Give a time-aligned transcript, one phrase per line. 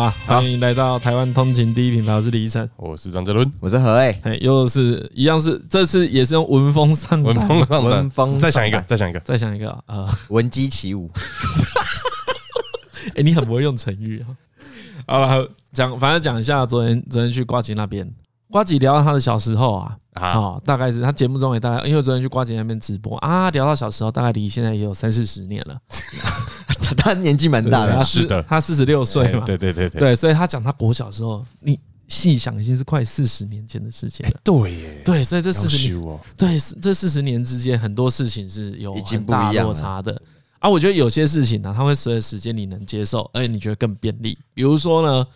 [0.00, 11.10] 啊，欢迎来到台湾通勤第一品牌，我是李晨，我是张哲伦，我是何诶，哎，又是一样是，这次也是用文风上文风上的，文风，再想一个，再想一个，再想一个啊，闻鸡起舞。
[13.14, 14.24] 哎，你很不会用成语。
[14.26, 14.32] 啊。
[15.06, 18.10] 好了，讲，反正讲一下，昨天昨天去瓜吉那边，
[18.50, 25.78] 瓜吉聊到他的小时候啊，啊，大概是他节目中也大概，因为昨天去瓜吉那边直播啊，聊到小时候，大概离现在也有三四十年了。
[26.96, 31.78] 他年纪蛮大的，是的，他四十六岁嘛，对对对对，对，所以他讲他国小时候，你
[32.08, 34.40] 细想已经是快四十年前的事情了。
[34.42, 40.20] 对耶，对，所以这四十年，对，这四十年之间很多事情是有很大落差的
[40.58, 40.68] 啊。
[40.68, 44.36] 我觉得有些事情呢，它会随着时间你能接受，而且你觉得更便利。
[44.52, 45.26] 比如说呢，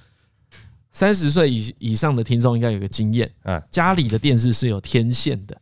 [0.90, 5.56] 三十岁以以上的听众应该有个经验，嗯，家里的电视是有天线的。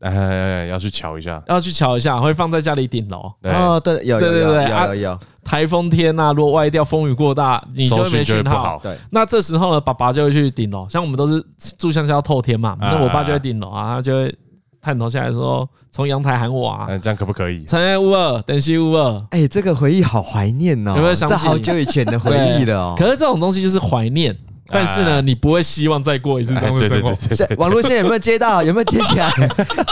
[0.00, 3.32] 哎，要去瞧一下，要去瞧一下，会放在家里顶楼。
[3.42, 5.18] 哦，对，有，对对对，有有有。
[5.44, 8.78] 台风天呐，如果外掉，风雨过大，你就会没讯号。
[8.82, 10.88] 对，那这时候呢，爸爸就会去顶楼。
[10.88, 11.44] 像我们都是
[11.78, 14.34] 住乡下透天嘛，那我爸就会顶楼啊，他就会
[14.80, 17.64] 探头下来说，从阳台喊我啊，这样可不可以？
[17.64, 19.26] 陈乌二，等西乌二。
[19.30, 22.94] 哎，这个回忆好怀念哦，有没有想起好久以前的回忆了哦？
[22.96, 24.34] 可是这种东西就是怀念。
[24.70, 27.12] 但是呢，你不会希望再过一次这样的生活。
[27.56, 28.62] 网络线有没有接到？
[28.62, 29.30] 有没有接起来？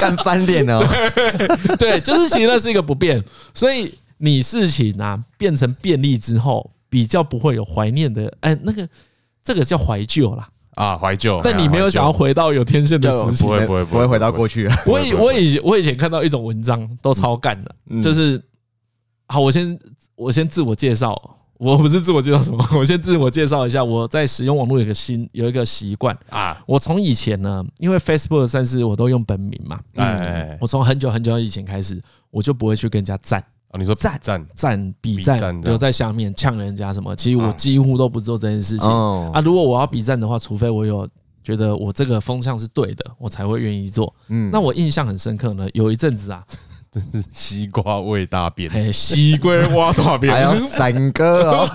[0.00, 0.86] 干翻脸哦。
[1.78, 8.32] 对，就是其实那是一个不便，所以你事情啊变成便利之后，比较不会有怀念的。
[8.40, 8.88] 哎，那个
[9.42, 10.46] 这个叫怀旧啦。
[10.74, 11.40] 啊，怀旧。
[11.42, 14.70] 但你没有想要回到有天线的时期，不会不会不会回到过去。
[14.86, 18.40] 我以我以我以前看到一种文章都超干的，就是
[19.26, 19.78] 好，我先
[20.14, 21.20] 我先自我介绍。
[21.58, 23.82] 我不是自我介绍什么， 我先自我介绍一下。
[23.82, 26.56] 我在使用网络有一个新有一个习惯啊。
[26.66, 33.78] 我从以前呢，因为 Facebook 算是我都用本名嘛，哎，我从很久很久以前开始，我就不会去跟人家赞啊。
[33.78, 37.14] 你说赞赞赞比赞留在下面呛人家什么？
[37.16, 39.40] 其实我几乎都不做这件事情啊。
[39.40, 41.08] 如果我要比赞的话，除非我有
[41.42, 44.14] 觉得我这个风向是对的，我才会愿意做。
[44.28, 46.44] 嗯，那我印象很深刻呢，有一阵子啊。
[46.90, 51.70] 真是西瓜味大便，哎，西瓜挖大便，还有伞哥哦，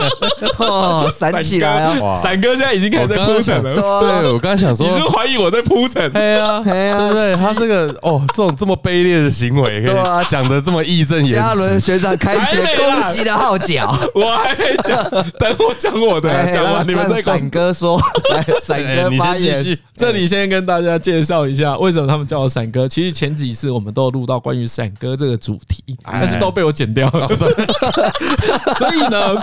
[1.05, 2.15] 哦，闪起来啊！
[2.15, 3.75] 伞哥现在已经开始在铺陈了。
[3.75, 6.11] 对，我刚才想说，你是怀疑我在铺陈？
[6.11, 11.35] 对啊，对啊，对他这个哦，这种这么卑劣的行为，对啊，讲的这么义正言辞。
[11.35, 14.97] 嘉伦学长开学攻击的号角，我还没讲，
[15.37, 17.37] 等我讲我的，讲完你们再讲。
[17.37, 18.01] 伞哥说，
[18.63, 19.77] 伞哥发言。
[19.95, 22.87] 这里先跟大家介绍一下，为什么他们叫我伞哥。
[22.87, 27.27] 其实前几次我们都有录到关于闪哥这个主题，但是都被我剪掉了。
[28.79, 29.35] 所以呢，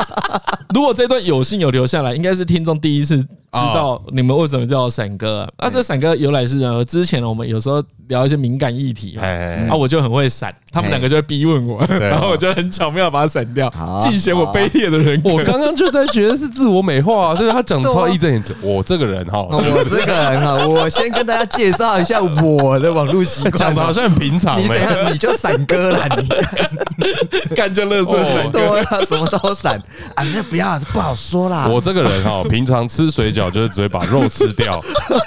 [0.75, 3.22] 如果这段有幸有留下来，应该是听众第一次。
[3.53, 5.44] 知道你们为什么叫闪哥？
[5.56, 13.69] 啊，这闪哥由来是呢，之前我们有时候聊一些敏感议题，啊，我就很会闪，他们两个就会逼问我，然后我就很巧妙把它闪掉，
[14.00, 15.31] 尽显我卑劣的人格。
[15.31, 18.54] 我刚刚就在觉得是自我美化， 就是他讲超义正言辞。
[18.62, 24.56] 我这个人哈，我这个人哈，我先跟大家介绍一下我的网络习惯，讲的好像很平常。
[24.62, 25.12] 你怎样？
[25.12, 29.76] 你就闪 哥啦，你干就乐色闪哥，什么都闪
[30.14, 30.24] 啊？
[30.34, 31.66] 那不要，不好说啦。
[31.68, 33.50] 我这个人哈，平常吃水饺。
[33.50, 34.80] 就是只会把肉吃掉，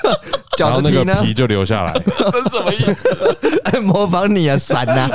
[0.58, 1.92] 然后那个皮就留下来。
[2.32, 3.80] 这是什么意思？
[3.82, 5.10] 模仿你啊，闪呐！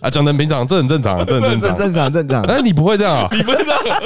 [0.00, 2.42] 啊，讲的平常，这很正常，这很正常，正常，正常。
[2.44, 3.28] 哎，你不会这样啊？
[3.30, 4.00] 你不会这样？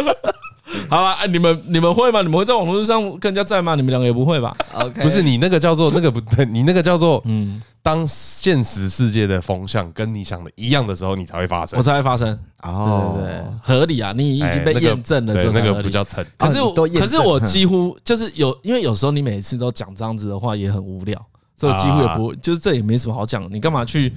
[0.91, 2.23] 好了，哎，你们你们会吗？
[2.23, 3.75] 你们会在网络上跟人家在吗？
[3.75, 7.63] 你们两个也不会吧？OK，不是你那个叫做那个不对， 你那个叫做嗯。
[7.85, 12.39] 当现实世界的风向跟你想的一样的时候，你才会发生，我才会发生。
[12.63, 16.25] 哦，对对，合理啊，你已经被验证了，这那个不叫成。
[16.39, 16.59] 可是，
[16.99, 21.23] 可是我几乎就是有，因为有时候你每次都讲这样子的话也很无聊，
[21.55, 23.47] 所以我几乎也不，就是这也没什么好讲。
[23.53, 24.15] 你干嘛去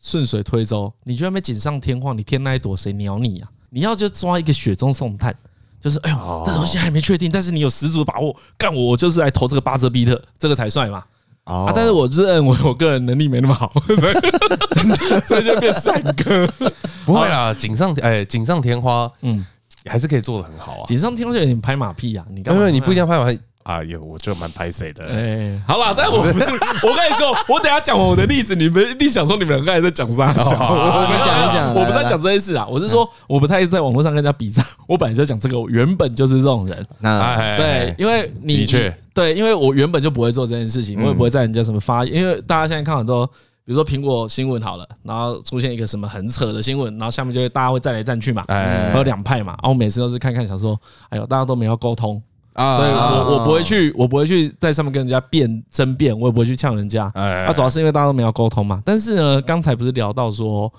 [0.00, 0.90] 顺水推舟？
[1.04, 3.48] 你去那边锦上添花，你添那一朵谁鸟你呀？
[3.68, 5.36] 你要就抓一个雪中送炭，
[5.82, 11.02] 就是哎呦，这东西还没确定，但是你有十足的把握，干我我就是来投这个巴泽比特，这个才帅嘛。
[11.44, 11.72] 啊！
[11.74, 13.68] 但是我是认为我个人能力没那么好，
[13.98, 14.14] 所以
[15.26, 16.46] 所以就变帅哥。
[17.04, 19.44] 不会啦，锦上哎，锦上添花，嗯，
[19.86, 20.84] 还是可以做的很好啊。
[20.86, 23.40] 锦上添花就有点拍马屁啊，你刚因为你不一定要拍马屁。
[23.62, 25.04] 啊，有我就蛮拍谁的。
[25.04, 30.24] 哎，好了，但我不是，我跟你说，我等下讲我的例子，你们一定想说你们两个还在讲啥？
[30.26, 36.86] 我们讲一讲，我不在讲这件事啊，我是说我不太在网络上跟人家比战，我本来就讲这个，我原本就是这种人。
[36.98, 43.26] 那对，因为你的确对，因为我原本就不会做这件事情，我也不会在人家什么发，因为大家现在看很多，
[43.64, 50.76] 比如说苹果新闻好了，然后出现一个什么很扯的新闻，然后下面就会大家会站来站去嘛，还有两派嘛，然后我每次都是看看想说，
[51.10, 52.20] 哎呦，大家都没有沟通。
[52.54, 57.10] 啊，所以我我不会去，我不会去在上面跟人家辩争辩，我也不会去呛人家。
[57.14, 58.82] 那主要是因为大家都没有沟通嘛。
[58.84, 60.70] 但是呢，刚才不是聊到说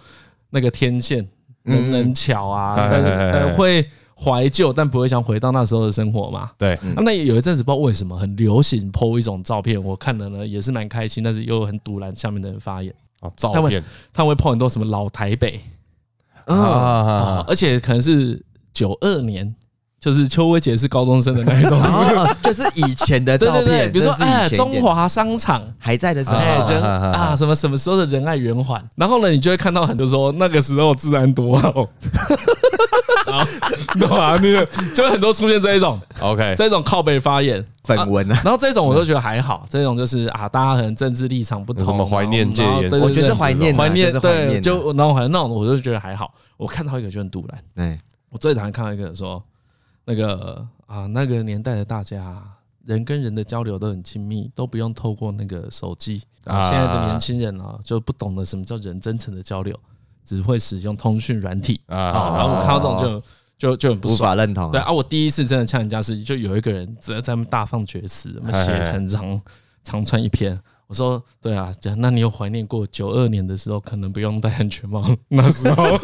[0.51, 1.27] 那个天线
[1.63, 2.75] 能不能巧啊？
[2.77, 3.83] 但是会
[4.15, 6.51] 怀旧，但不会想回到那时候的生活嘛。
[6.59, 13.83] 对，嗯、那有一阵子不知道为什么很流行 po 一种照片，我看了呢也是蛮开心，但是又很堵拦下面的人发言哦，照片
[14.13, 15.59] 他们会 po 很多什么老台北
[16.45, 18.39] 啊，啊，而且可能是
[18.73, 19.55] 九二年。
[20.03, 21.81] 就是邱薇姐是高中生的那一种，
[22.43, 25.63] 就是以前的照片， 比如说哎，中华商场。
[25.79, 26.37] 还在的时候，
[26.69, 31.71] 人啊，什么什么时候的仁爱圆环，然后呢，你就会看到很多说那个时候自然多好，
[33.97, 34.37] 懂吗？
[34.41, 37.65] 那个就会很多出现这一种，OK，这种靠背发言。
[37.85, 47.97] 粉文啊，然后这种我都觉得还好，这种就是啊，大家可能政治立场不同，什么怀念戒严，我觉得怀念怀念，对，就然后还那种我就觉得还好，我看到一个就很突然，哎，
[48.29, 49.41] 我最讨厌看到一个人说。
[50.05, 52.43] 那个啊，那个年代的大家，
[52.85, 56.21] 人跟人的交流都很亲密，都不用透过那个手机。
[56.43, 59.79] 啊，现在的年轻人啊，就不懂得什么叫人真诚的交流，
[60.25, 61.97] 只会使用通讯软体啊。
[62.37, 63.23] 然后我看到这种就
[63.57, 64.69] 就就很不，无法认同。
[64.71, 69.41] 对啊，我第一次真的呛人家是，就有一个人在在大放厥词，写成长
[69.83, 70.59] 长串一篇。
[70.87, 75.85] 我说，对啊，那你有怀念过九二年的时候，可能不用戴安全帽那时候。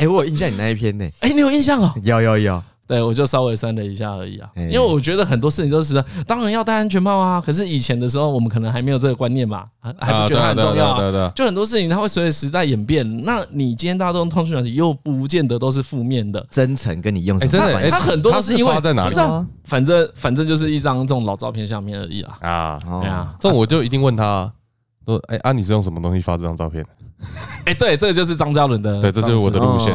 [0.00, 1.06] 哎，我有印象你那一篇呢？
[1.20, 1.92] 哎，你有印象哦？
[2.02, 4.48] 有有有，对，我就稍微删了一下而已啊。
[4.56, 7.38] 因为我觉得很多事情都是，当然要戴安全帽啊。
[7.38, 11.32] 可是以前的时候，我们可能还没有这个观念嘛，还还不觉得很重要啊。
[11.36, 13.22] 就很多事情它会随着时代演变。
[13.24, 16.44] 那你今天大家都用通讯软体，又不见得都是负面的。
[16.50, 17.50] 真诚跟你用什么？
[17.52, 19.14] 真的，它很多都是因为在哪里？
[19.64, 22.38] 反正反正就是一张这种老照片相片而已啊。
[22.40, 24.50] 啊，对啊，这种我就一定问他
[25.06, 26.84] 说：“哎，啊，你是用什么东西发这张照片？”
[27.66, 29.92] 哎，对，这个就是张嘉伦的，对，这就是我的路线，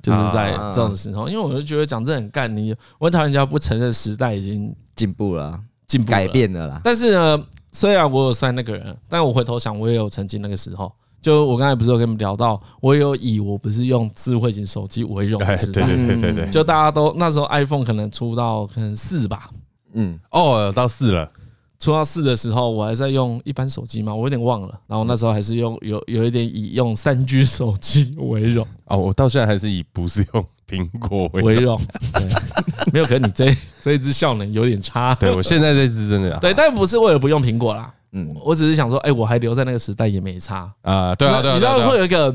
[0.00, 5.58] 就是在这种时候，因为我就觉得讲这很干，你我讨厌人家不承认时代已经进步了，
[5.88, 6.80] 进步改变了啦。
[6.84, 19.50] 但是呢，虽然我有算那个人，但我回头想，我也有曾经那个时候，就我刚才不是有跟你们聊到，我有以我不是用智慧型手机为荣的时候，对对对对对，就大家都那时候 iPhone 可能出到可能四吧，
[19.94, 21.28] 嗯，哦，到四了。
[21.82, 24.68] 出到四的时候，我还在用一般手机嘛，我有点忘了。
[24.86, 31.76] 然后那时候还是用有有一点以用三 G 手机为荣哦，我到现在还是以不是用苹果为荣。
[32.92, 33.52] 没有，可能你这
[33.82, 35.12] 这一支效能有点差。
[35.16, 37.92] 对，我现在这支真的对，但不是为了不用苹果啦。
[38.12, 41.12] 嗯，我只是想说，哎，我还留在那个时代也没差啊。
[41.16, 42.32] 对啊，对啊，你知道会有一个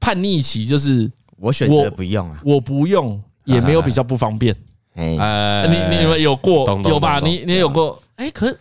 [0.00, 4.52] 叛逆期，就是我选择不用啊，我不用也没有比较不方便。
[4.94, 7.20] 哎，你你们有过有吧？
[7.20, 8.02] 你你有过？
[8.16, 8.58] 哎，可是。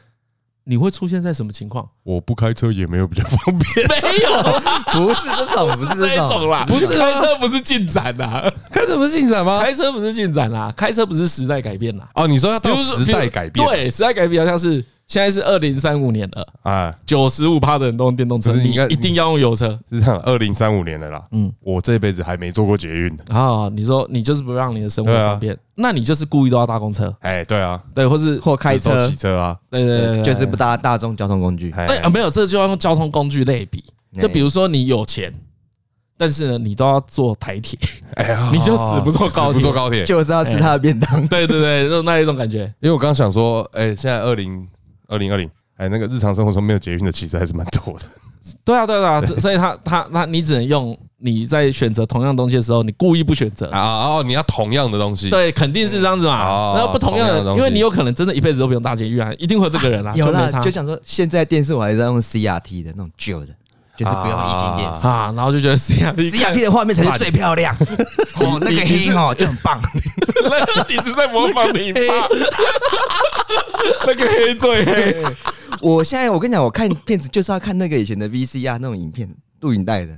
[0.69, 1.87] 你会出现在什么情况？
[2.03, 3.87] 我不开车也没有比较方便。
[3.87, 4.43] 没有，
[5.07, 9.61] 不是这种，不是这种啦，不是开车不是进展啦，开车不是进展吗？
[9.61, 12.09] 开车不是进展啦，开车不是时代改变啦。
[12.15, 13.65] 哦，你说要到时代改变？
[13.65, 14.83] 对，时代改变好像是。
[15.07, 19.79] 现在是二零三五年了啊，九十五趴的人都用电动车，你一定要用油车。
[19.89, 21.23] 是这样，二零三五年了啦。
[21.31, 23.69] 嗯，我这辈子还没坐过捷运啊。
[23.69, 27.15] 你说你就是不让你的生活方便，那你就是故意都要搭公车。
[27.21, 31.71] 哎，对啊，对，或是或开车、骑车啊，对对对，就是不搭大众交通工具。
[31.71, 33.83] 哎啊，没有，这就要用交通工具类比。
[34.19, 35.33] 就比如说你有钱，
[36.17, 37.79] 但是呢，你都要坐台铁，
[38.15, 41.25] 哎呀， 你就死不坐高铁，不坐高铁，就是要吃他的便当。
[41.27, 42.63] 对对对，就那一种感觉。
[42.81, 44.67] 因为我刚刚想说，哎，现在二零
[45.07, 45.49] 二零二零。
[45.77, 48.05] 哎，那个日常生活中没有捷运的其实还是蛮多的。
[48.65, 56.73] 对啊，对啊，所以他他他，你只能用你在选择同样东西的时候，你故意不选择啊哦，你要同样的东西，对，肯定是这样子嘛。
[56.75, 60.11] 然后不同样的，因为你有可能真的一辈子都不用大捷运啊，一定会有这个人啊。
[60.15, 63.47] 有啦，就讲说现在电视我还是在用 CRT 的那种旧的，
[63.97, 67.75] 就是不用液晶电视啊，然后就觉得 CRT CRT 的画面才是最漂亮。
[68.35, 69.81] 哦，那个黑哦就很棒。
[70.87, 71.99] 你是在模仿你爸？
[74.05, 75.15] 那个黑最黑。
[75.81, 79.27] 我现在我跟你讲，我看片子就是要看那个以前的 VCR 那种影片
[79.61, 80.17] 录影带的，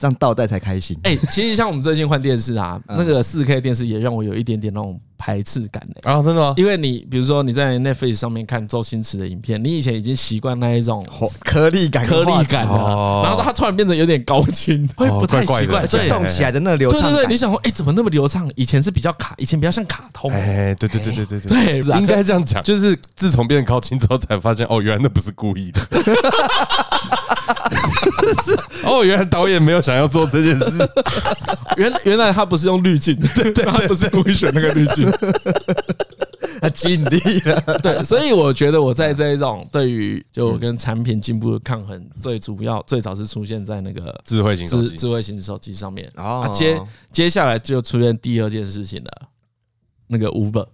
[0.00, 0.98] 这样倒带才开心。
[1.02, 6.54] 哎，其实像我们最近换电视啊，那个四 K 电视也让我有一点点那种排斥感的啊，真的吗？
[6.56, 11.06] 因为你比如说你在 Netflix 上面看周星驰的影片，你以前已经习惯那一种
[11.40, 17.02] 颗粒感、颗粒感的，然后它突然变成有点高清， 会不太习惯，所以动起来的那个流畅。
[17.02, 18.50] 对对对，你想说，哎，怎么那么流畅？
[18.56, 20.30] 以前是比较卡，以前比较像卡通。
[20.32, 25.80] 哎，对对对对对对，对， 应该这样讲，就是自从变高清之后，才发现哦，原来那不是故意的。
[28.84, 30.78] 哦，原来导演没有想要做这件事。
[31.76, 35.10] 原原来他不是用滤镜， 对对，他不是故意选那个滤镜。
[36.60, 46.10] 他尽力了，对，所以我觉得我在这一种对于就跟产品进步的抗衡，最主要最早是出现在那个智慧型智智慧型手机上面。
[46.16, 46.78] 啊，接
[47.10, 49.10] 接下来就出现第二件事情了，
[50.08, 50.66] 那个 Uber。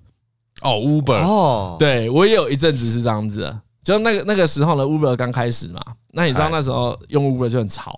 [0.63, 1.23] 哦，Uber。
[1.23, 5.81] 哦，对我也有一阵子是这样子，就那个那个时候呢，Uber 刚开始嘛，
[6.17, 7.95] 那你知道那时候用 Uber 就很潮，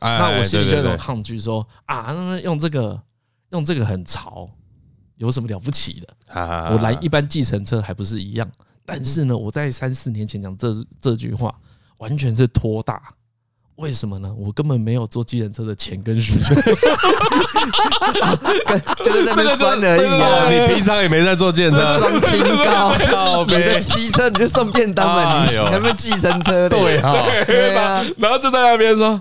[0.00, 2.12] 那我心里就有种抗拒，说啊，
[2.42, 3.00] 用这个
[3.50, 4.50] 用这个很潮。
[5.18, 6.08] 有什么了不起的？
[6.34, 8.50] 啊我拦一般计程车还不是一样？
[8.84, 11.54] 但是呢，我在三四年前讲这这句话，
[11.98, 13.14] 完全是托大。
[13.80, 14.30] 为什么呢？
[14.36, 16.54] 我根本没有坐计程车的钱跟需求，
[19.02, 20.50] 就是在那边酸而已啊！
[20.50, 25.64] 你平常也没在坐计程车，装清高，靠你的北，机车你就送便当了，你哎呦。
[25.64, 26.68] 还没计程车？
[26.68, 29.20] 对啊，对啊，然后就在那边说：“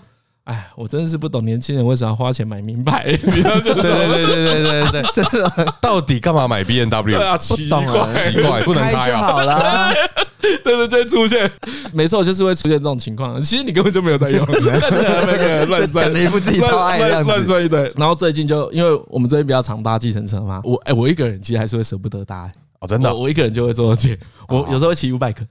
[0.50, 3.04] 哎，我真的是不懂年轻人为什么要花钱买名牌。
[3.22, 7.20] ”对对对对对对对， 真的到底干嘛买 B N 对 W？
[7.20, 9.94] 啊，不奇怪，奇怪不能开就好了。
[10.42, 11.52] 对对，就会出现，
[11.94, 13.40] 没错，就是会出现这种情况。
[13.44, 17.30] 其实你根本就没有在用，那个乱算讲的一副自己超爱的样子。
[17.30, 17.92] 乱算一堆。
[17.96, 22.52] 然后最近就因为我们这边比较常搭计程车嘛，我哎，我一个人其实还是会舍不得搭。
[22.80, 25.46] 哦，真的我我一个人就会坐捷，我有时候会骑 U bike，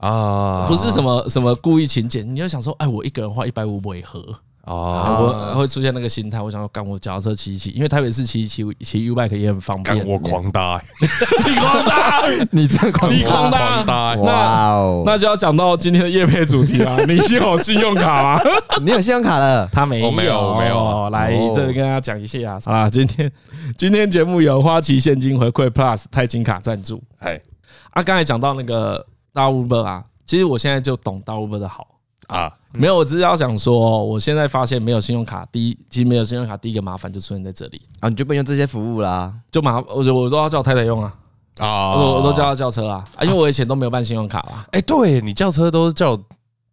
[0.00, 4.24] 啊，不是什么什么故意勤俭，你就想说，哎，我一个人花一百五违和。
[4.64, 9.98] 哦，我会出现那个心态，我想要赶我脚踏车骑一骑，因为台北市骑一骑骑 U bike 也很方便。
[9.98, 15.02] 干我狂搭，你狂搭，你这狂你狂搭，搭，搭，哇哦！
[15.06, 16.96] 那就要讲到今天的夜配主题了。
[17.08, 18.42] 你有信用卡吗？
[18.84, 19.66] 你有信用卡了？
[19.72, 22.60] 他没有，我没有我没有来，哦这个跟大家讲一下。
[22.64, 23.32] 好啦，今天
[23.76, 27.02] 今天节目由花旗现金回馈 Plus 钛金卡赞助。
[27.18, 27.40] 哎
[27.92, 31.86] 啊，刚才讲到那个大 Uber 啊，其实我现在就懂大 Uber 的好。
[32.26, 39.34] 啊，没有，我只是要想说，我现在发现没有信用卡，第一，其实没有信用卡，第一个麻烦就出现在这里，啊，你就不用这些服务啦。
[39.50, 41.12] 就麻，我我都要叫我太太用啊，
[41.58, 46.16] 啊，我我都叫她叫车啊，啊，因为我以前都没有办信用卡啦，哎，对你叫车都是叫，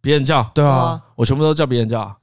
[0.00, 2.16] 别人叫，对啊，我全部都叫别人叫啊，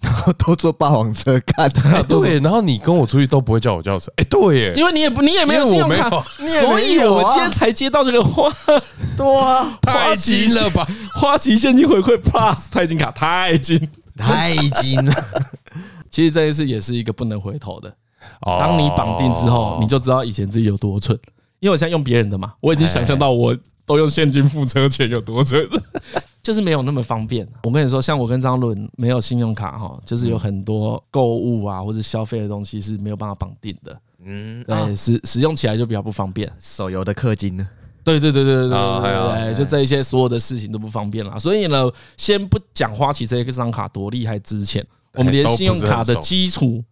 [0.00, 6.08] 然后都坐霸王车看， 哎对， 然后你跟我出去都不会叫我叫车，哎，对耶，因为你也不，你也没有信用卡，
[6.60, 8.48] 所以我今天才接到这个花。
[9.16, 10.86] 多啊， 太近了吧？
[11.14, 13.76] 花旗现金回馈 Plus 钛金卡太金，
[14.16, 15.04] 太金。
[15.04, 15.12] 了。
[16.08, 17.92] 其实这件事也是一个不能回头的。
[18.42, 18.58] 哦。
[18.60, 21.18] 当你绑定之后，你就知道以前自己有多蠢。
[21.58, 25.68] 因为我现在用别人的嘛，我已经想象到我都用现金付车钱有多蠢，
[26.48, 27.46] 就是没有那么方便。
[27.62, 34.00] 我跟你说，像我跟张伦没有信用卡哈，就是有很多购物啊或者消费的东西是没有办法绑定的。
[34.24, 36.50] 嗯，对，使使用起来就比较不方便。
[36.58, 37.68] 手游的氪金呢？
[38.02, 41.38] 对对对对对对对对，就这一些所有的事情都不方便了。
[41.38, 41.86] 所以呢，
[42.16, 44.82] 先不讲花旗这张卡多厉害之前，
[45.16, 46.82] 我们连信用卡的基础，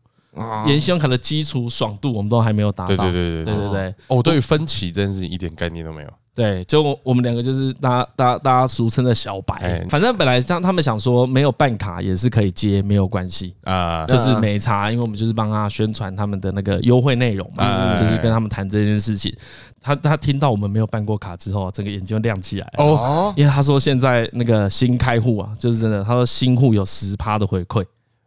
[0.66, 2.88] 连信用卡的基础爽度我们都还没有达到。
[2.88, 3.88] 对对对对对对对。
[4.08, 6.12] 哦，我对于分期这件事情一点概念都没有。
[6.36, 9.54] 对，就我们两个就是大家大家大家俗称的小白。
[9.56, 19.34] 哎，反正本来像他们想说没有办卡也是可以接，没有关系，啊，就是没差，因为我们就是帮他宣传他们的那个优惠内容嘛，哎就是跟他们谈这件事情。
[19.80, 27.82] 他他听到我们没有办过卡之后，整个眼睛就亮起来哦，因为他说现在那个新开户啊，就是真的，他说新户有十趴的回馈，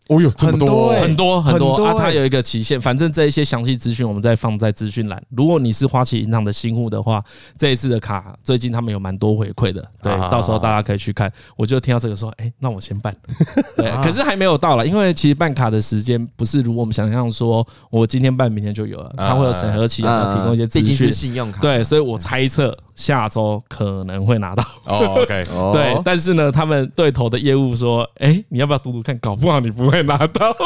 [0.09, 5.21] 哦呦，这么很多很多很多啊，很多欸它有一个期限，反正这一些详细资讯我们再放在资讯栏。
[5.29, 7.23] 如果你是花旗银行的新户的话，
[7.57, 11.31] 这一次的卡最近他们有蛮多回馈的， 对，啊到时候大家可以去看。
[11.55, 13.15] 我就听到这个说，哎，那我先办，
[13.77, 21.13] 对，可是还没有到了，因为其实办卡的时间不是如我们想象说，我今天办明天就有了，它会有审核期，要提供一些资讯毕竟是。
[21.13, 24.63] 信用卡，对，所以我猜测下周可能会拿到。
[24.85, 29.15] 哦，OK， 哦对，但是呢，他们对头的业务说：“哎，你要不要赌赌看？
[29.19, 30.55] 搞不好你不会拿到。”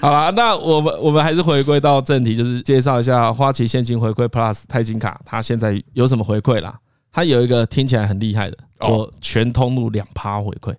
[0.00, 6.76] 好了，那我们我们还是回归到正题，就是介绍一下花旗现金回馈 Plus 钛金卡，它现在有什么回馈啦？
[7.12, 10.74] 它有一个听起来很厉害的，说全通路两趴回馈。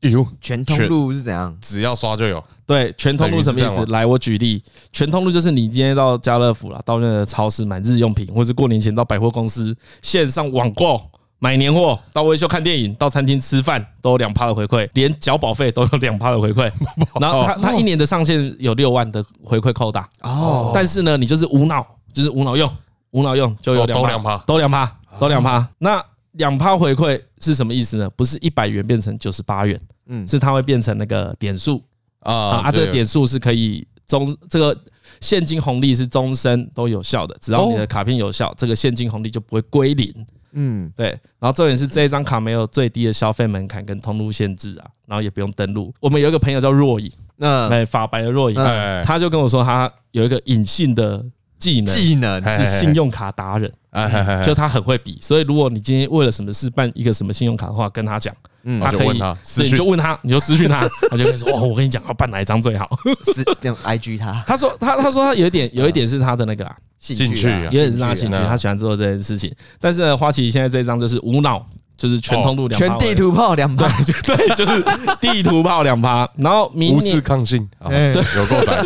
[0.00, 1.54] 哎呦，全通路是怎样？
[1.60, 2.42] 只要刷就有。
[2.66, 3.84] 对，全通路什么意思？
[3.86, 4.62] 来，我举例，
[4.92, 11.00] 全通路就是你今天到家乐福了，到那个超市买日用品，或是过年前到百货公司线上网购
[11.38, 16.70] 买年货，到威秀看电影，到餐厅吃饭都有两趴的回馈，连缴保费都有两趴的回馈。
[17.20, 22.70] 然后它它一年的上限有六万的回馈扣打，哦，但是呢，你就是无脑，就是无脑用，
[23.10, 25.68] 无脑用就有都两都2%都两趴，都两趴。
[25.78, 28.08] 那两趴回馈是什么意思呢？
[28.16, 31.82] 不是一百元变成九十八元，嗯是它会变成那个点数。
[32.20, 34.74] 啊啊啊，这个点数是可以终这个
[35.20, 40.26] 现金红利是终身都有效的，只要你的卡片有效，这个现金红利就不会归零。
[40.54, 41.08] 嗯，对，
[41.38, 45.92] 然后重点是这一张卡没有最低的消费门槛跟通路限制啊，然后也不用登录。
[46.00, 51.24] 我们有一个朋友叫若影，那哎，法白的若影，哎他就跟我说他有一个隐性的
[51.58, 51.94] 技能。
[51.94, 58.34] 技能是信用卡达人，哎，就他很会比，所以如果你今天为了什么事办一个什么信用卡的话，跟他讲，
[58.64, 62.88] 嗯他可以我就问他，你就问他，你就私讯他， 他就会说，哦，我跟你讲，要办哪一张最好。
[63.34, 64.42] 是 用 IG 他。
[64.46, 68.44] 他说他他说他有一点有一点是他的那个啦，兴兴趣啊啊，有点是他兴趣，啊。
[68.48, 69.54] 他喜欢做这件事情。
[69.80, 73.88] 但是呢，花旗现在这一张就是无脑就是全通路两趴，全地图炮两趴，
[74.22, 74.84] 对 对，就是
[75.20, 76.28] 地图炮两趴。
[76.36, 78.84] 然后明年无视抗性，对，有够惨。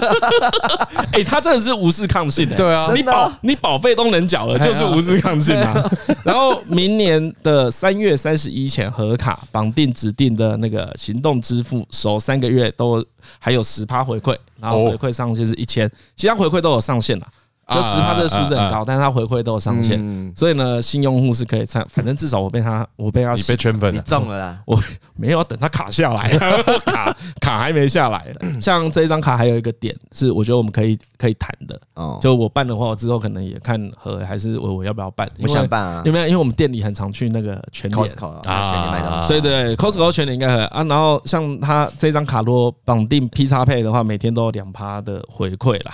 [1.12, 5.90] 哎，他真的是无视抗性的，对啊，你保你保费都能缴了，就是无视抗性啊。
[6.22, 13.04] 然后明年的三月三十一前核卡绑定指定的那个行动支付，首三个月都
[13.38, 17.26] 还有十趴回馈，然后回馈上限是一千，其他回馈都有上限了。
[17.68, 19.98] 就十趴这个数字很高，但是他回馈都有上限，
[20.34, 24.80] 所以呢，新用户是可以参，反正至少我被他，我被他，你被圈粉了，你中了啦， 我
[25.16, 26.30] 没有等他卡下来，
[26.86, 28.32] 卡卡还没下来。
[28.60, 38.00] 像这一张卡还有一个点是，我觉得我们可以可以谈的，哦，就我办的话，我之后可能也看和还是我我要不要办，我想办啊，因为因为我们店里很常去那个全联
[38.46, 45.92] 啊，全联买东西，对对，Costco 全联应该很啊，然后像他这张卡如果绑定 PXPay 的话，每天都有两趴的回馈啦。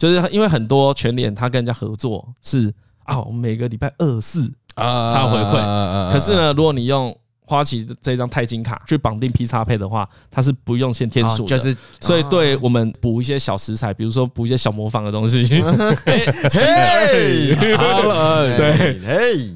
[0.00, 2.72] 就是因为很多全联他跟人家合作是
[3.04, 6.10] 啊，我们每个礼拜二四啊才有回馈。
[6.10, 7.14] 可是呢，如果你用
[7.44, 15.44] 花旗这张钛金卡去绑定 PXPay 的话，它是不用限天数的，就是所以对我们补一些小食材，比如说补一些小模仿的东西。
[16.50, 19.50] 嘿， 好了，对，嘿。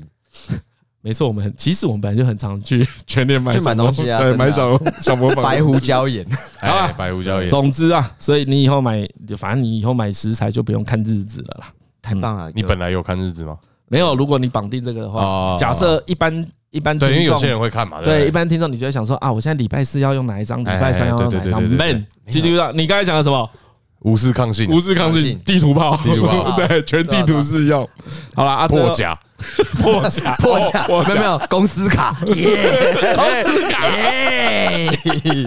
[1.05, 6.27] 没错，我们很其实我们本来就很常去 全年买买东西啊，对，买小小魔法、白胡椒盐，
[6.63, 7.51] 啊，白胡椒盐。
[7.51, 9.07] 总之啊，所以你以后买，
[9.37, 11.67] 反正你以后买食材就不用看日子了啦。
[12.01, 12.51] 太棒了！
[12.55, 13.59] 你本来有看日子吗？
[13.89, 14.15] 没有。
[14.17, 18.01] 如果你绑定这个的话，假设一般一般对，因为有些人会看嘛。
[18.03, 20.61] 对，一般听众你就会想说啊，我现在礼拜四要用哪一张？
[20.61, 22.73] 礼拜三要用哪一张？Man，记住了？
[22.73, 23.49] 你刚才讲的什么？
[24.05, 27.89] 无视抗性，无视抗性，地图炮，地图炮， 对，全地图适用。
[28.35, 29.19] 好了，阿破甲。
[29.83, 31.39] 破甲，破甲，我没有？
[31.51, 33.85] 公司卡，公司卡，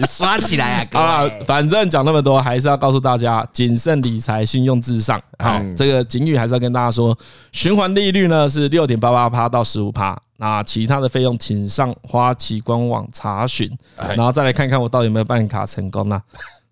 [0.06, 0.86] 刷起来啊！
[0.92, 5.20] 好了，反正讲那么多，还是要告诉大家，谨慎理财，信用至上。
[5.38, 7.16] 好，这个警语还是要跟大家说，
[7.50, 16.22] 循环利率呢是六点八八趴到十五趴，那其他的费用请上花旗官网查询，然后再来看看我到底有没有办卡成功呢？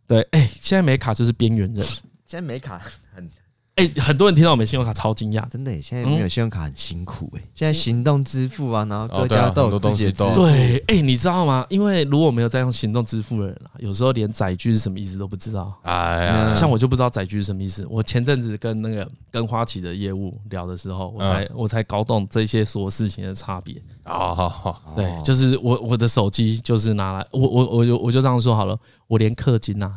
[0.07, 2.79] 对，哎，现在没卡就是边缘人，现在没卡
[3.14, 3.29] 很。
[3.77, 7.43] 哎，很多人听到我们信用卡超惊讶，真的，现在没有信用卡很辛苦哎。
[7.55, 10.35] 现在行动支付啊，然后各家都有自己的支付。
[10.35, 11.62] 对，哎，你知道吗？
[11.69, 15.79] 因为如果没有在用行动支付的人啊，有时候连载具是什么意思都不知道。
[15.83, 17.87] 哎呀，像我就不知道载具是什么意思。
[17.91, 23.75] 我前阵子跟那个跟花旗的业务聊的时候，我才我才搞懂这些所有事情的差别。
[24.05, 29.93] 好好好，对，就是我我的手机就是拿来，我我我就我就这样说好了，我连氪金呐。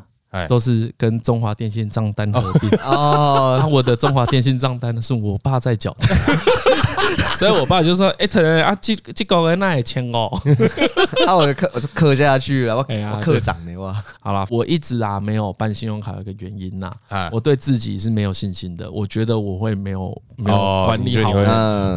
[0.48, 2.70] 都是跟中华电信账单合并。
[2.80, 6.08] 哦，那我的中华电信账单呢是我爸在缴的，
[7.40, 10.30] 所以我爸就说：“哎，成人啊，这这个人那也签哦。
[11.26, 12.84] ”那，我就氪，我就刻下去了，我
[13.20, 13.92] 刻长的哇。
[14.20, 16.92] 好了，我一直啊没有办信用卡有个原因呐，
[17.32, 21.32] 我对自己是没有信心的，我觉得我会没有没有管理好，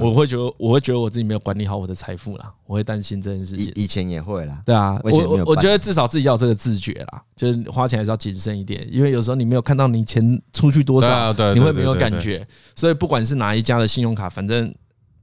[0.01, 3.71] 我会觉得我会觉得我自己没有管理好我的财富啦，我会担心这件事情。
[3.75, 8.17] 以前也会啦，对啊，我我我觉得至少自己要有这个自觉啦，就是花钱还是要。
[8.23, 12.47] 谨慎一点，因为有时候你没有看到你钱出去多少，你会没有感觉。
[12.77, 14.73] 所以不管是哪一家的信用卡，反正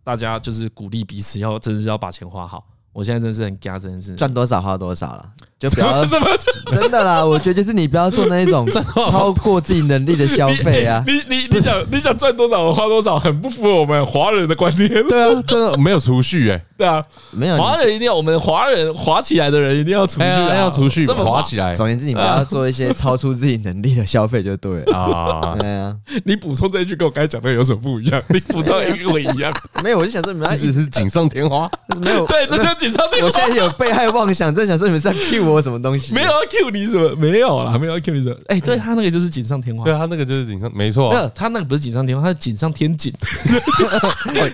[0.03, 2.65] 大家就是鼓励彼此要，真是要把钱花好。
[2.91, 5.31] 我现在真是很嘎，真是赚多少花多少了。
[5.60, 6.06] 就不要
[6.72, 8.65] 真的啦，我觉得就是你不要做那一种
[9.12, 11.04] 超过自己能力的消费啊！
[11.06, 14.89] 你你你想你想赚多少我花多少，很不符合我们华人的观念。
[15.08, 16.62] 对啊，真的没有储蓄哎。
[16.78, 21.76] 对啊，没有华人一定要我们华人滑起来的人一定要储蓄，要储蓄，滑起来。
[21.76, 25.58] 总而言之，你不要做一些超出自己能力的消费就对了啊。
[25.60, 25.93] 对啊，
[26.24, 28.22] 你补充这一句跟我刚才讲的有什么不一样？
[28.30, 29.52] 你补充一个我一样。
[29.84, 31.69] 没有，我就想说你们只是锦上添花。
[32.00, 33.28] 没有，对，这就是锦上添花。
[33.28, 36.13] 我现在有被害妄想，正想说你们是在 cue 我什么东西？
[36.13, 37.15] 没有要 cue 你什么？
[37.15, 38.35] 没有啦，没有要 cue 你什么？
[38.47, 41.12] 哎，对他那个就是锦上添花，对他那个就是锦上，没错。
[41.12, 43.13] 没有，他那个不是锦上添花，他是锦上添锦，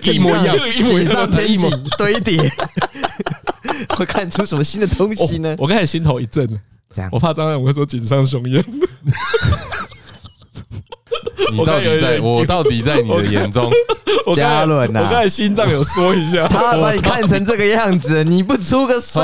[0.12, 2.50] 一模一样，锦上添锦堆叠。
[3.90, 5.54] 会看出什么新的东西呢？
[5.58, 6.46] 我刚才心头一震，
[6.92, 8.48] 这样我怕张翰我会说锦上添花。
[11.52, 13.70] 你到底在我到底在你的眼中，
[14.34, 15.00] 嘉伦呐？
[15.00, 19.22] 我刚才心脏有缩一下，他把你看成这个样子，你不出个声。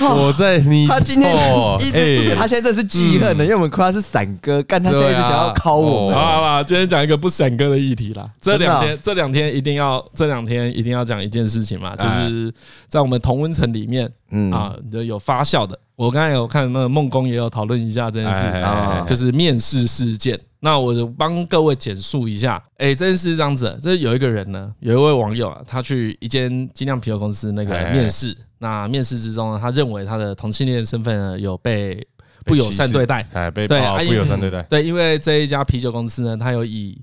[0.00, 1.34] 我在你，他今天
[1.80, 6.16] 一直，他现在这是记恨的，因为我们夸他是闪哥，干他现在一直想要考我们。
[6.16, 8.28] 好好好，今天讲一个不闪哥的议题啦。
[8.40, 12.52] 这两天，这两天一定要，这两天一定要讲一件事情嘛，就是
[12.88, 15.78] 在我们同温层里面，嗯啊，有发酵的。
[15.96, 20.38] 我刚才有看那个梦工也有讨论一下这件事啊，就是面试事件。
[20.64, 22.56] 那我就帮各位简述一下。
[22.78, 28.34] 哎，这件事是这样子，这有一个人呢，有一位网友啊，他去一间精酿啤酒公司那个面试。
[28.60, 32.02] 那面试之中呢，他认为他的同性恋身份呢有被
[32.46, 34.62] 不友善对待，哎，被对不友善对待。
[34.62, 36.98] 对，因为这一家啤酒公司呢，他有以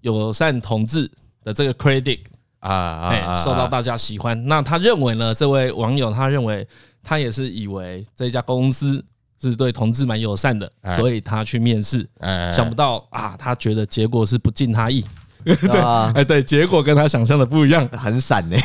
[0.00, 1.08] 友善同志
[1.44, 2.18] 的这个 credit
[2.58, 4.46] 啊啊，哎，受到大家喜欢。
[4.46, 5.32] 那他认为呢？
[5.32, 6.66] 这位网友他认为
[7.04, 9.04] 他也是以为这家公司
[9.40, 12.06] 是对同志蛮友善的，所以他去面试。
[12.52, 15.04] 想不到啊，他觉得结果是不尽他意。
[15.46, 15.80] 对，
[16.14, 18.56] 哎，对，结果跟他想象的不一样，很闪呢。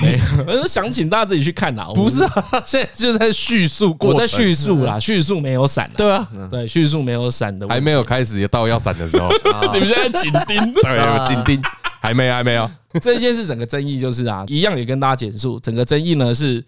[0.47, 1.87] 我是想请大家自己去看啦。
[1.93, 5.87] 不是啊，现在就在叙述过，我在叙述啦，叙述没有闪。
[5.95, 9.29] 对啊，对，叙述没有闪的，还没有开始到要闪的时候。
[9.73, 11.61] 你们现在紧盯， 对，紧盯，
[12.01, 12.67] 还没，还没有。
[12.99, 15.59] 这件事整个争议就是啊，一样也跟大家简述。
[15.59, 16.65] 整个争议呢是，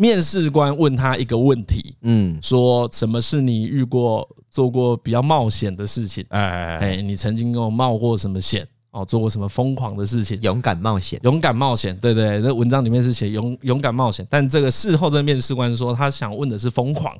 [0.00, 6.24] 面试官问他一个问题，嗯，说什么是你遇过做过比较冒险的事情？
[6.28, 8.64] 哎哎，你曾经有冒过什么险？
[8.92, 10.40] 哦，做过什么疯狂的事情？
[10.40, 17.12] 勇敢冒险，勇敢冒险，对对，那文章里面是写勇勇敢冒险，但这个事后这个面试官说他想问的是疯狂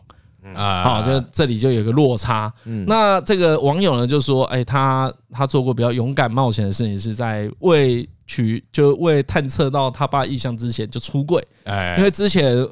[0.55, 2.53] 啊，好，就这里就有个落差。
[2.87, 12.65] 那这个网友呢就说，哎，他他做过比较勇敢冒险的事情，是在未取就为探测到他爸意向之前就出柜，哎，因为之前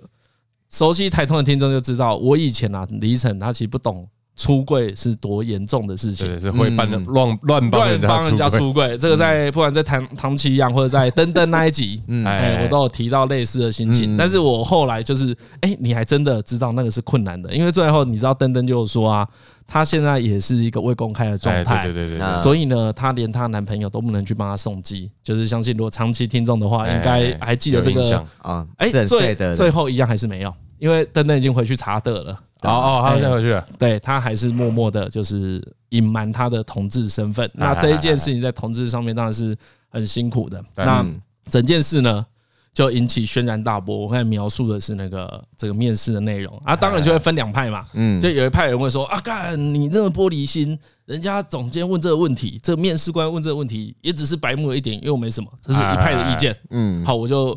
[0.70, 4.08] 熟悉台通的听众就知道，我以前啊，李晨他其实不懂。
[4.36, 8.96] 出柜是多严重的事情，对，是会办的乱乱帮人家出柜。
[8.98, 14.14] 这个在不管在唐唐奇阳或者在登登那一集，哎，我都有提到类似的心情。
[14.16, 19.26] 但是我后来就是，哎，你还真的知道那个是困难的，因为最后你知道登登就说啊，
[19.66, 25.10] 她现在也是一个未公开的状态，对对对对，所以呢，她连她男朋友都不能去帮她送机。
[25.24, 32.32] 就是相信如果长期听众的话，应该还记得这个啊，哎，最最后一样还是没有，因为登登已经回去查德了。
[32.62, 33.64] 哦哦，他先回去了。
[33.78, 37.48] 对，他还是默默的，就是隐瞒他的同志身份。
[37.54, 39.56] 那这一件事情在同志上面当然是
[39.88, 40.64] 很辛苦的。
[40.74, 41.04] 那
[41.50, 42.26] 整件事呢，
[42.72, 43.96] 就引起轩然大波。
[43.98, 47.86] 我刚才描述的是那个这个面试的内容啊，当然就会分两派嘛。
[47.92, 55.48] 嗯，就有一派人会说啊，干你这么玻璃心，人家总监问这个问题，这个面试官问这个问题，也只是白目了一点，又没什么。
[55.60, 56.56] 这是一派的意见。
[56.70, 57.56] 嗯，好，我就。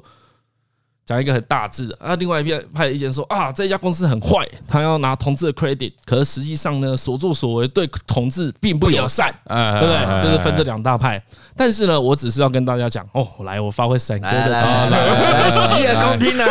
[1.09, 10.21] 讲一个很大致啊，另外一边派的意见说啊，这家公司很坏，他要拿同志的 credit，可是实际上呢，所作所为对同志并不友善，对不对？
[10.21, 11.19] 就是分这两大派。
[11.57, 16.45] 但是呢，我只是要跟大家讲哦，来，我发挥闪哥的洗耳恭听呢，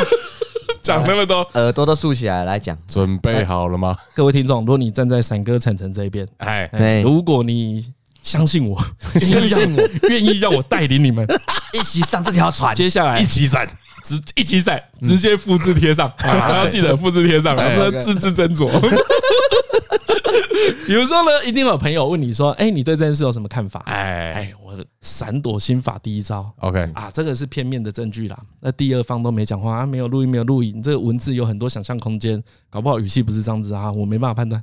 [0.82, 3.96] 讲那么多，耳朵都竖起来来讲，准备好了吗？
[4.12, 7.86] 各位听众，如果你站在闪哥晨晨这一边，哎，如果你
[8.24, 8.76] 相信我，
[9.20, 11.24] 相信我，愿意让我带领你们
[11.78, 13.66] 一起上这条船，接下来一起闪。
[14.04, 18.66] 直一起闪，直接复制贴上，还要记得复制贴上，不能字字斟酌。
[20.86, 28.38] 比如说呢，一定有朋友问你说：“哎，你对这件事有什么看法？”哎哎，我闪躲心法第一招，OK 啊，这个是片面的证据啦。
[28.60, 34.62] 那第二方都没讲话啊，没有录音，没有录影，这个文字有很多想象空间，搞不好语气不是这样子啊，我没办法判断。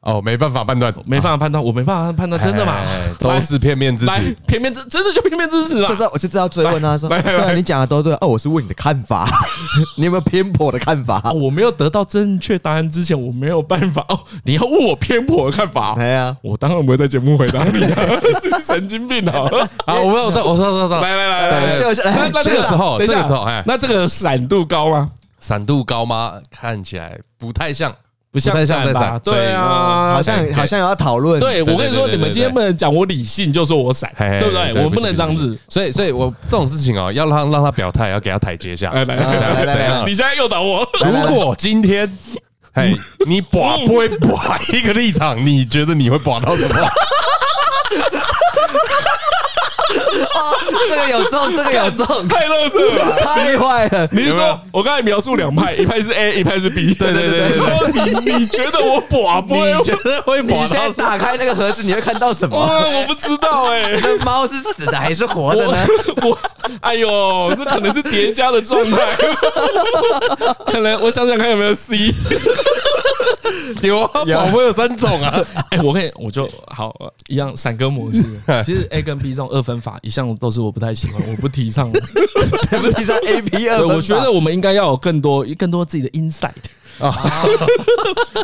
[0.00, 2.76] 哦，没办法判断，没办法判断，我没办法判断，真的吗？
[3.18, 5.88] 都是片面之词，片面之真的就片面之词了。
[5.88, 8.14] 这时候我就知道追问他说：“对，你讲的都对。
[8.20, 9.28] 哦，我是问你的看法，
[9.98, 11.20] 你有没有偏颇的看法？
[11.32, 14.04] 我没有得到正确答案之前，我没有办法。
[14.08, 15.94] 哦，你要问我偏颇的看法？
[15.96, 18.00] 对啊，我当然不会在节目回答你啊，
[18.64, 19.50] 神经病啊！
[19.84, 25.10] 好，我我我说说说，来来来来，秀秀，那那这个时候，这个时候，哎，那这个闪度高吗？
[25.40, 26.34] 闪度高吗？
[26.50, 27.92] 看起来不太像。”
[28.30, 31.40] 不像在闪，对啊，好像好像有要讨论。
[31.40, 34.84] 对，我跟你说，你们今天不能讲我理性，就说我闪，对不对？
[34.84, 35.58] 我不能这样子。
[35.68, 38.92] 所以，所以我这种事情哦，要让让他表态，要给他台阶下。
[38.92, 40.86] 来来来来来，你现在诱导我。
[41.04, 42.06] 如果今天，
[42.74, 42.94] 嘿，
[43.26, 46.74] 你拔不会拔一个立场，你觉得你会拔到什么？
[50.88, 54.08] 这个有中，这个有中，太乐色了，太坏了。
[54.10, 56.94] 你是说我刚才描述两派，一派是 A，一派是 B。
[56.94, 57.40] 对对对
[57.92, 59.72] 对，你你觉得我寡不会？
[59.74, 60.42] 你觉得会？
[60.42, 62.56] 你现在打开那个盒子，你会看到什么？
[62.58, 63.98] 我不知道哎。
[64.02, 65.76] 那猫是死的还是活的呢？
[66.22, 66.38] 我，
[66.80, 68.98] 哎呦，这可能是叠加的状态。
[70.66, 72.14] 可能我想想看有没有 C。
[73.82, 75.40] 有啊，宝宝有三种啊。
[75.70, 76.94] 哎，我可以，我就好
[77.26, 78.22] 一样闪歌模式。
[78.64, 83.88] 其实 A 跟 B 这种二分法一向都是我不太喜欢，我不提倡，不提倡 A B 二分。
[83.88, 86.50] 我觉得我们应该要有更多更多自己的 insight
[86.98, 87.14] 啊。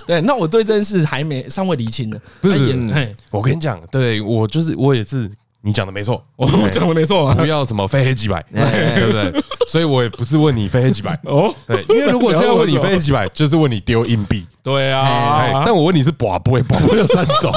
[0.07, 2.19] 对，那我对这件事还没尚未厘清呢。
[2.41, 5.31] 不是，我跟你讲，对我就是我也是。
[5.65, 9.43] 你讲的没错，我讲的没错，不要什么非黑即白， 对不对？
[9.67, 15.63] 所以我也不是问你非黑即白 哦，对，因为如果是要问你非黑即白，就是问你丢硬币，对啊。
[15.65, 17.51] 但我问你是博杯，博杯有三种，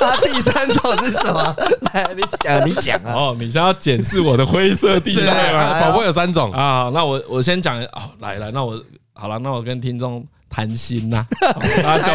[0.00, 1.56] 那 第三种是什么？
[1.92, 3.12] 来，你讲，你讲啊。
[3.12, 5.80] 哦，你想要检视我的灰色地带吗？
[5.82, 6.90] 寡不有三种啊。
[6.94, 11.24] 那我我先讲哦，来来，那我好了，那我跟听众谈心呐，
[11.80, 12.14] 大家交，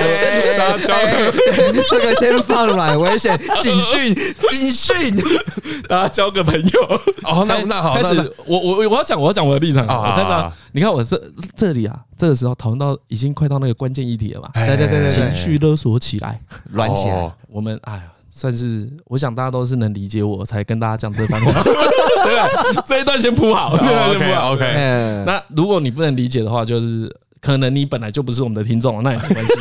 [0.58, 0.94] 大家交，
[1.90, 4.14] 这个先放软，危险，警讯，
[4.52, 5.16] 警讯，
[5.88, 6.82] 大家交个朋友。
[7.24, 9.88] 哦，那那好，开始，我我我要讲，我要讲我的立场。
[9.88, 11.20] 啊开始，你看我这
[11.56, 14.50] 这里啊，这个时候讨论到已经快到那个关键议题了嘛？
[14.54, 16.40] 对对对对，情绪勒索起来，
[16.74, 17.32] 乱起来。
[17.50, 21.64] 我们哎呀，算是我想大家都是能理解我才跟大家讲这番话。
[22.26, 22.48] 对啊，
[22.86, 23.74] 这一段先铺好。
[23.74, 25.24] OK OK。
[25.26, 27.10] 那如果你不能理解的话，就是。
[27.46, 29.54] 可能你本来就不是我们的听众，那也没关系。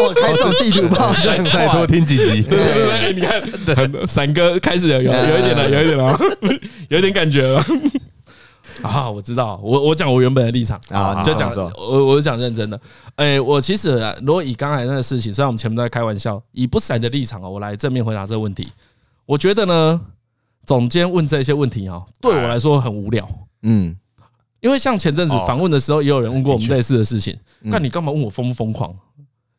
[0.00, 2.42] 我 开这种地图炮，再再多听几集。
[2.42, 6.16] 对对对，你看， 闪哥开始有有有一点了，有一点了，
[6.88, 7.60] 有一点感觉了。
[8.82, 12.80] 啊，我知道，我我讲我原本的立场啊，就讲我我讲认真的。
[13.16, 18.68] 哎，我其实如果以刚才那个事情，虽然我们前面都在开玩笑，以不闪的立场啊，我来正面回答这个问题。
[19.26, 20.00] 我觉得呢，
[20.64, 23.28] 总监问这些问题啊，对我来说很无聊。
[23.64, 23.96] 嗯。
[24.60, 27.36] 因为像前阵子访问的时候，也有人问过我们类似的事情。
[27.60, 28.94] 那你干嘛问我疯不疯狂？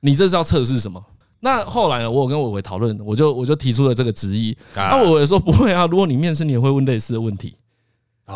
[0.02, 1.04] 你这是要测试什么？
[1.42, 2.12] 那后来呢？
[2.12, 4.56] 我有跟伟伟讨论，我就我就提出了这个质疑。
[4.76, 7.56] 那伟伟说不会啊，如果你面试，你也会问类似的问题。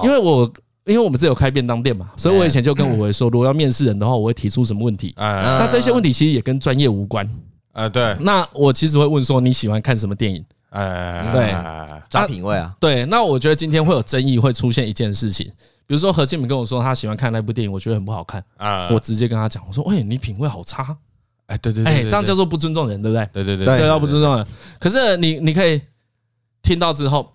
[0.03, 0.49] 因为我
[0.85, 5.13] 因为我们是有开便当店嘛，所以我以前就跟伟伟说，如果要面试人的话，我会提出什么问题？
[5.17, 7.29] 那这些问题其实也跟专业无关。
[7.73, 8.15] 啊，对。
[8.21, 10.45] 那我其实会问说，你喜欢看什么电影？
[10.69, 12.73] 哎，对，抓品味啊。
[12.79, 15.51] 对，那我觉得今天会有争议，会出现一件事情。
[15.85, 18.89] 比如说何建敏跟我说他喜欢看那部电影，我觉得很不好看啊！
[18.91, 20.95] 我直接跟他讲，我说：“哎，你品味好差！
[21.47, 23.29] 哎，对对对，哎，这样叫做不尊重人，对不对？
[23.33, 24.47] 对对对，对，要不尊重人。
[24.79, 25.81] 可是你你可以
[26.61, 27.33] 听到之后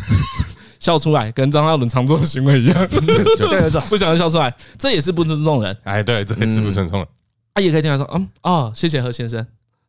[0.78, 5.74] 笑出来，跟张嘉伦常做的行为一样，对，不想要笑出来，这也是不尊重人。
[5.84, 7.08] 哎，对，这也是不尊重人。
[7.54, 9.44] 他也可以听他说，嗯，哦，谢谢何先生，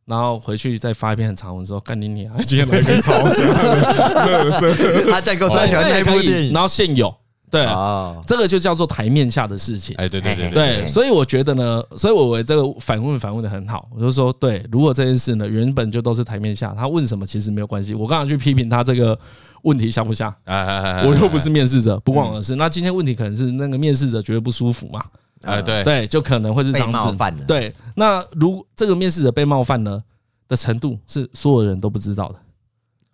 [0.05, 7.13] 然后回去再发一篇很长文说，干你你啊，今天来一篇超长的， 他再跟我说喜欢那部电影，然后现有。”
[7.55, 9.95] 对啊，这个就叫做台面下的事情。
[9.97, 13.87] 哎，对对对对，所以我觉得呢，所以我为这个反问反问的很好。
[13.95, 17.93] 我就说，对，如果这件事呢，原本就都是台面下，他问什么其实没有关系。
[17.93, 19.17] 我刚刚去批评他这个
[19.63, 20.35] 问题下不下？
[20.45, 22.55] 我又不是面试者，不关我的事。
[22.55, 25.03] 那今天问题可能是那个面试者觉得不舒服嘛？
[25.43, 27.43] 哎，对对，就可能会是这样子。
[27.45, 30.01] 对，那如这个面试者被冒犯呢
[30.47, 32.35] 的程度，是所有人都不知道的。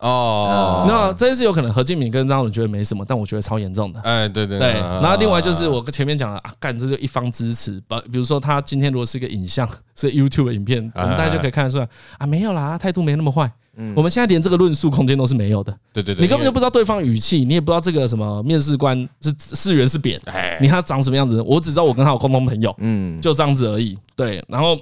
[0.02, 4.00] 哦，那这件事有可能何敬敏跟张伦觉得没什么，但我觉得超严重的。
[4.02, 4.74] 哎，对对对。
[4.74, 11.88] 然后另外就是我前面讲的啊，干这就一方支持，把比如说他今天如果是一个影像，是 YouTube 的影片，我们大家就可以看得出来
[12.18, 13.52] 啊，没有啦，态度没那么坏。
[13.78, 15.72] 嗯，我们现在连这个论述空间都是没有的。
[15.94, 23.96] 对对对，你根本就不知道对方语气，你也不知道这个什么面试官是是圆是扁，哎，你看他长什么样子，我只知道我跟他有共同朋友，嗯，就这样子而已。
[24.16, 24.76] 对，然后。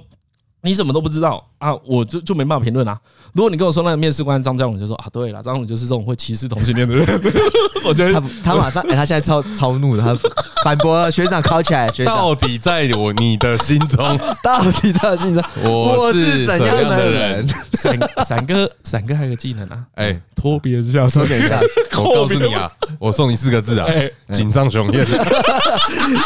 [0.62, 2.98] 你什么都不知道啊，我就就没办法评论啊。
[3.32, 7.06] 如果你跟我说那个面试官张嘉荣就说啊，对了，张嘉伦就是这种会歧视同性恋的人。
[7.84, 10.18] 我觉得他他马上哎，他现在超超怒的，他
[10.64, 11.88] 反驳学长考起来。
[11.92, 17.48] 学到底在我你的心中， 到底在心中，我是怎样的人？
[17.74, 21.22] 闪闪哥，闪哥还有个技能啊，哎，拖别人下水。
[21.96, 23.86] 我告诉你啊，我送你四个字啊，
[24.32, 25.06] 井上雄彦，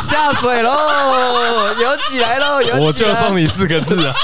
[0.02, 0.70] 下水喽，
[1.80, 4.14] 游起来喽，我就送你四个字啊。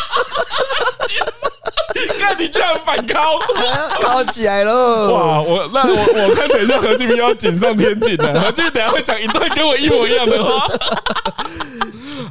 [2.31, 3.23] 看你居然反抗，
[4.03, 5.13] 跑起来了！
[5.13, 10.67] 哇，我那我我看等一下何俊明要锦上添锦了， 何俊明等下会讲一段跟我一模一样的话。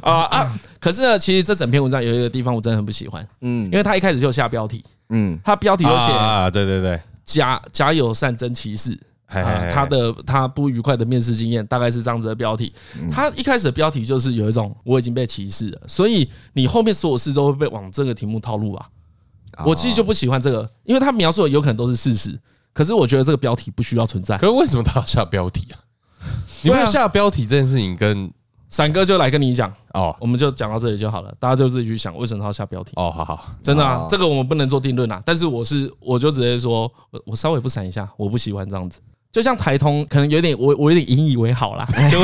[0.02, 0.58] 啊啊！
[0.80, 8.98] 可是呢，其实这整篇文章有一个地方我真的很不喜欢，嗯，因为他一开始就下标题，嗯，他标题就写啊，对对对，假假友善真歧视。
[9.26, 12.72] 啊，他的他不愉快的面试经验大概是这样子的标题。
[13.12, 18.84] 他一开始的标题就是有一种我已经被歧视了，所以你后面所有事都会被往这个题目套路啊。
[19.66, 22.38] 我其实就不喜欢这个，因为他描述的有可能都是事实，
[22.72, 24.36] 可是我觉得这个标题不需要存在。
[24.38, 25.78] 可是为什么他要下标题啊？
[26.62, 28.30] 你没有下标题这件事情，跟
[28.68, 33.10] 闪哥就来跟你讲哦，我们就讲到这里就好了，大家就自己去想为什么他要下标题哦。
[33.10, 35.22] 好好，真的啊，这个我们不能做定论啊。
[35.24, 39.00] 但是我是我就直接说，我我稍微不闪一下，我不喜欢这样子。
[39.32, 42.18] 就像台通可能有点我我有点引以为豪啦， 就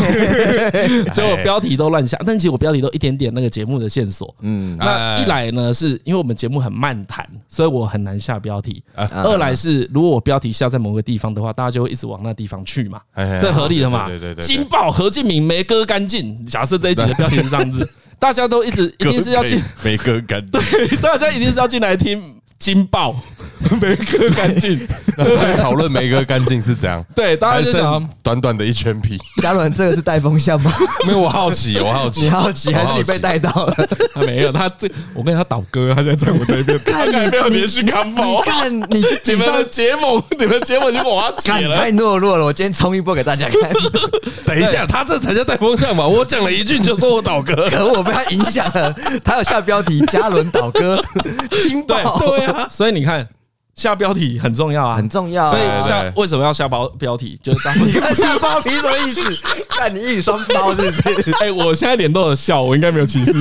[1.14, 4.34] 就我标题都乱下，但其实我标题都一点点那个节目的线索。
[4.40, 13.00] 嗯，那一来呢，是因为我们节目很漫谈，所以我很难下标题；二来是如果我标题下在某个地方的话，大家就会一直往那地方去嘛，
[13.40, 14.06] 这合理的嘛？
[14.08, 16.44] 对对对，金爆何敬明没割干净。
[16.44, 17.88] 假设这一集的标题是这样子，
[18.18, 22.35] 大家都一直一定是要进没割干净，对，大家一定是要进来听。
[22.58, 23.14] 惊爆，
[23.80, 24.86] 没割干净。
[25.58, 27.04] 讨论没割干净是怎样？
[27.14, 29.18] 对，大家就想短短的一圈皮。
[29.42, 30.72] 嘉伦，这个是带风向吗？
[31.06, 33.88] 没有，我好奇，我好奇，你好奇还是你被带到了？
[34.14, 38.40] 他没有，他这我跟他倒戈，他现在在我这边，看你没有连续扛跑。
[38.42, 42.44] 看你你们的结盟，你们结盟就瓦解了，太懦弱了。
[42.44, 43.70] 我今天冲一波给大家看。
[44.44, 46.06] 等一下，他这才叫带风向嘛？
[46.06, 48.94] 我讲了一句就说我倒戈，可我被他影响了。
[49.24, 51.02] 他有下标题：嘉伦倒戈，
[51.62, 52.18] 惊爆。
[52.18, 53.28] 对啊， 所以你看。
[53.76, 55.46] 下标题很重要啊，很重要。
[55.50, 57.38] 所以下为什么要下包标题？
[57.42, 59.20] 就是当你看下标题什么意思？
[59.68, 61.30] 看你一语双包是不是？
[61.44, 63.32] 哎，我现在脸都有笑，我应该没有歧视。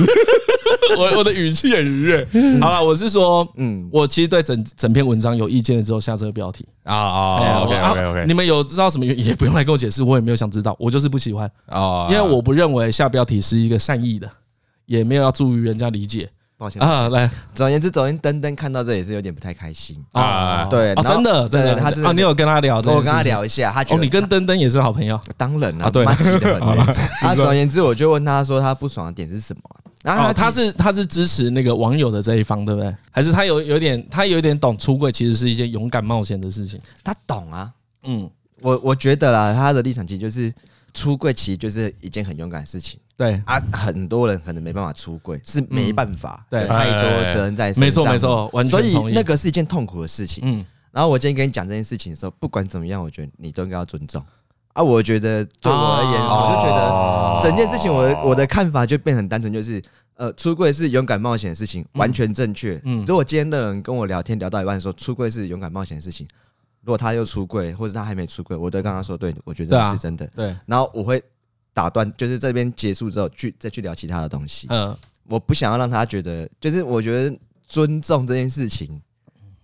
[0.98, 2.28] 我我的语气很愉悦。
[2.60, 7.62] 好了，我是说，嗯，我其实对整整篇文章有意见了之后下这个标题啊啊。
[7.62, 8.24] OK OK OK。
[8.28, 9.24] 你们有知道什么原因？
[9.24, 14.30] 也不用来跟我解释，我也没有想知道，我就是不喜欢啊，因为我不认为下标题是一个善意的，
[14.84, 16.28] 也没有要助于人家理解。
[16.58, 20.64] 抱歉啊，来，总而言之，昨天登登看到这也是有点不太开心啊。
[20.70, 22.76] 对，真的，真的，他真的，你有跟他聊？
[22.76, 26.04] 我跟他聊一下，他哦，你跟登登也是好朋友，当然了，对，
[27.20, 29.62] 啊总而言之，我就问他说他不爽的点是什么？
[30.02, 32.94] 然后他是他是支持那个网友的这一方，对不对？
[33.10, 36.80] 还是他有有点他有点懂出柜其实是一件勇敢冒险的事情？
[37.04, 37.70] 他懂啊，
[38.04, 38.30] 嗯，
[38.62, 40.50] 我我觉得啦，他的立场其实就是
[40.94, 42.98] 出柜其实就是一件很勇敢的事情。
[43.16, 50.44] 对啊，很多人可能没办法出柜，是没办法，对，太多责任在身上，没错没错，所以那个是一件痛苦的事情。
[50.46, 54.22] 嗯，然后我今天跟你讲这件事情的时候，不管怎么样，我觉得你都应该要尊重
[54.74, 54.82] 啊。
[54.82, 59.82] 我觉得对我而言，我就觉得整件事情，我的我的看法就变很单纯，就是
[60.16, 62.78] 呃，出柜是勇敢冒险的事情，完全正确。
[62.84, 66.28] 嗯，如果今天的人跟我聊天聊到一半说出柜是勇敢冒险的事情，
[66.82, 70.26] 如果他又出柜，或者他还没出柜，我都跟他说，对，我觉得是真的。
[70.36, 71.22] 对，然后我会。
[71.76, 74.66] 打断，就是这边结束之后，去再去聊其他的东西。
[74.70, 74.96] 嗯，
[75.28, 77.36] 我不想要让他觉得，就是我觉得
[77.68, 78.98] 尊重这件事情，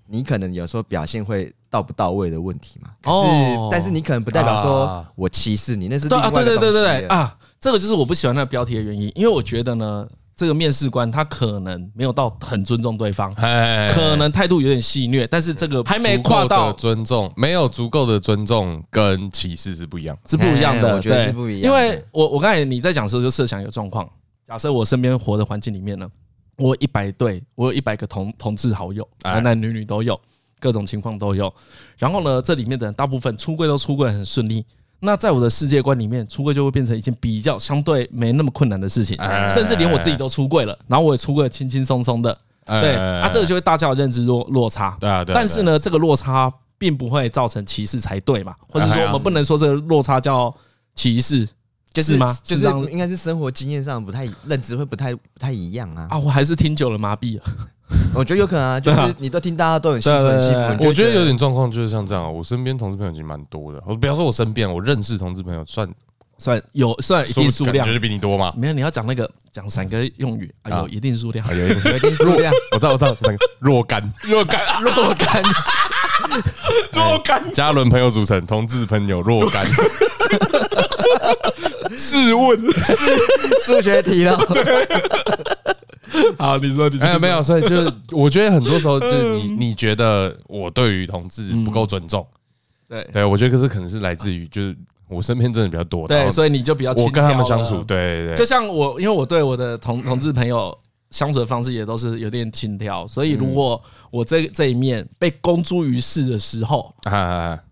[0.06, 2.90] 你可能有时候表现会到不到位的问题嘛。
[3.04, 6.44] 哦，但是你可能不代表说我歧视你，那是另外的东西。
[6.44, 10.06] 对对对对啊，这个就是我不喜欢那个标题的原因，因为我觉得呢。
[10.42, 21.70] 这个面试官他可能没有到很尊重对方，可能态度有点戏谑，但是这个还没跨到尊重，没有足够的尊重跟歧视是不一样，是不一样的，我觉得是不一样。
[21.70, 24.10] 因为我我刚才你在讲的时候就设想一个状况，
[24.44, 26.10] 假设我身边活的环境里面呢，
[26.56, 30.20] 我一百对，我有一百个同同志好友，男男女女都有，
[30.58, 31.54] 各种情况都有。
[31.96, 34.66] 然后呢，这里面的人大部分出柜都出柜很顺利。
[35.04, 39.18] 那在我的世界观里面，出柜就会变成一件比较相对没那么困难的事情，
[39.50, 45.34] 甚至连我自己都出柜了，然后我也出柜轻轻松松的，对，啊，这个就会大家有认知落落差，对啊，对。
[45.34, 50.54] 但是呢，这个落差并不会造成歧视才对嘛，或者说我们不能说这个落差叫
[50.94, 51.48] 歧视，
[51.92, 52.38] 就是吗？
[52.44, 56.06] 就是应该是生活经验上不太认知会不太不太一样啊。
[56.10, 57.44] 啊，我还是听久了麻痹了。
[58.14, 60.78] 我觉得有可能 啊，就是你都听大家都很兴奋，兴奋。
[60.80, 63.82] 我觉得有点状况就是像这样，我身边同志朋友已经蛮多的。
[63.86, 65.88] 我不要说我身边，我认识同志朋友算
[66.38, 68.52] 算有算一定数量，觉得比你多吗？
[68.56, 72.52] 没有，你要讲那个讲三个用语啊， 有一定数量，有一定数量。
[72.72, 75.42] 我知道，我知道，三个若干，若干，若干，
[76.92, 77.52] 若干。
[77.54, 79.66] 嘉伦朋友组成同志朋友若干。
[81.96, 82.58] 试问，
[83.60, 84.38] 数学题了。
[86.42, 92.26] 好，你说你哎，没有，所以就是 我觉得很多时候就是你你觉得我对于同志不够尊重，
[92.88, 93.08] 对。
[93.12, 94.76] 对，我觉得可是可能是来自于就是
[95.08, 100.76] 我身边真的比较多，对，所以你就比较我跟他们相处，对对，就像我，因为我对我的同同志朋友
[101.10, 106.92] 相处的方式也都是有点轻佻，所以如果我这这一面被公诸于世的时候，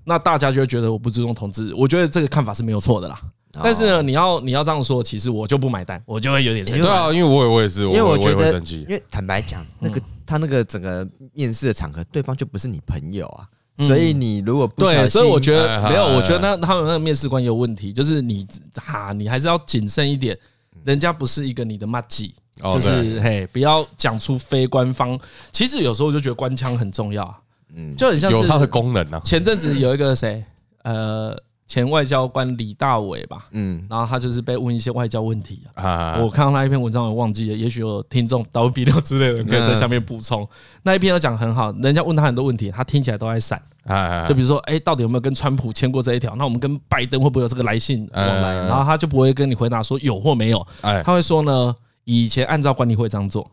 [0.04, 3.18] 那大家就会觉得我不尊重同志，我觉得这个看法是没有错的啦。
[3.52, 6.80] 但是呢，你要你要这样说，其实我就不买单，我就会有点生气。
[6.80, 13.44] 对啊，因为我也我也是，因为我觉得，因为坦白讲，那个他那个整个面试的场合，对方就不是你朋友啊，
[13.84, 20.38] 所以你如果不对，所以我觉得没有，我觉得那他们那个面试官有问题，就是你哈，你还是要谨慎一点，
[20.84, 22.32] 人家不是一个你的麻吉，
[22.62, 25.18] 就是嘿，不要讲出非官方。
[25.50, 27.36] 其实有时候我就觉得官腔很重要啊，
[27.74, 29.20] 嗯，就很像是有它的功能啊。
[29.24, 30.44] 前阵子有一个谁，
[30.84, 31.36] 呃。
[31.70, 36.18] 前外交官李大伟吧，嗯，然后他就是被问一些外交问题啊。
[36.20, 40.44] 我看到那一篇文章，我忘记了，也许有听众倒笔六之类的可以在下面补充。
[40.82, 44.26] 那一篇都讲很好，人家问他很多问题，他听起来都在闪啊。
[44.26, 46.34] 就比如说，哎，到底有没有跟川普签过这一条？
[46.34, 48.52] 那我们跟拜登会不会有这个来信往来？
[48.66, 53.48] 然后他就不会跟你回答说有或没有，他会说呢，以前按照管理会这样做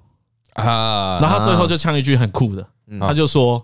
[0.56, 1.20] 啊。
[1.22, 2.68] 然后他最后就呛一句很酷的，
[3.00, 3.64] 他就说。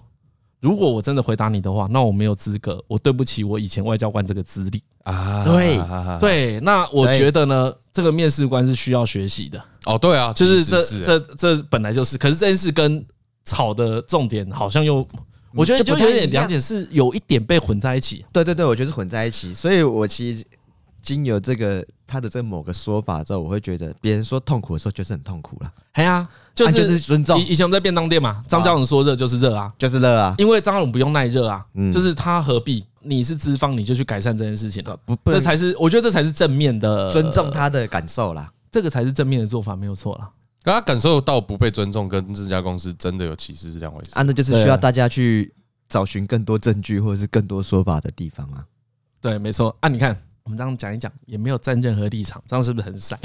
[0.63, 5.43] 如果我真的回答你的话，那我没有资格，我对不起我以前外交官这个资历啊。
[5.43, 5.77] 对
[6.21, 9.61] 对，那我觉得呢，这个面试官是需要学习的。
[9.85, 13.05] 哦，对啊，就是这这这本来就是，可是这件事跟
[13.43, 15.05] 吵的重点好像又，
[15.53, 18.23] 我觉得就有点两点是有一点被混在一起。
[18.31, 20.45] 对对对，我觉得是混在一起，所以我其实
[21.01, 25.73] 经由这个他的这某个说法之后，我会觉得别人说痛苦的时候就是很痛苦了。
[25.93, 27.39] 哎呀，就是尊重。
[27.39, 32.85] 以以前我们在便当店嘛，张嘉伦说热就是热啊，就是热啊，因为张嘉伦不用耐热啊，就是他何必？
[33.01, 40.29] 你是资方，你就去改善这件事情了，不，这才是我觉得这才是正面的尊重他的感受啦，这个才是正面的做法，没有错啦。
[40.63, 45.53] 他感受到不被尊重，跟这家公司真的有歧视是两回事啊，那就是需要大家去
[45.89, 48.63] 找寻更多证据或者是更多说法的地方啊。
[49.19, 53.17] 对，没错啊，你看我们这样讲一讲，也没有站任何立场，这样是不是很散？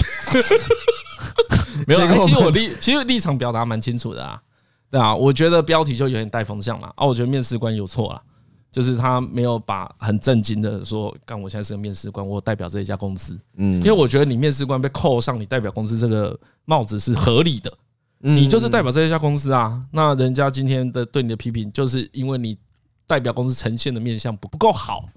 [1.86, 4.42] 没有，其实我立其实立场表达蛮清楚的啊，
[4.90, 8.22] 对啊，我觉得标题就有点带风向了啊，我觉得面试官有错了。
[8.70, 13.36] 就是他没有把很震惊的说，干，我现在是个面试官，我代表这一家公司。
[13.56, 17.72] 嗯，因为我觉得你面试官被扣上你代表公司这个帽子是合理的。
[18.18, 22.58] 你就是代表这一家公司啊，那人家今天的对你的批评，就是因为你
[23.06, 25.08] 代表公司呈现的面相不不够好。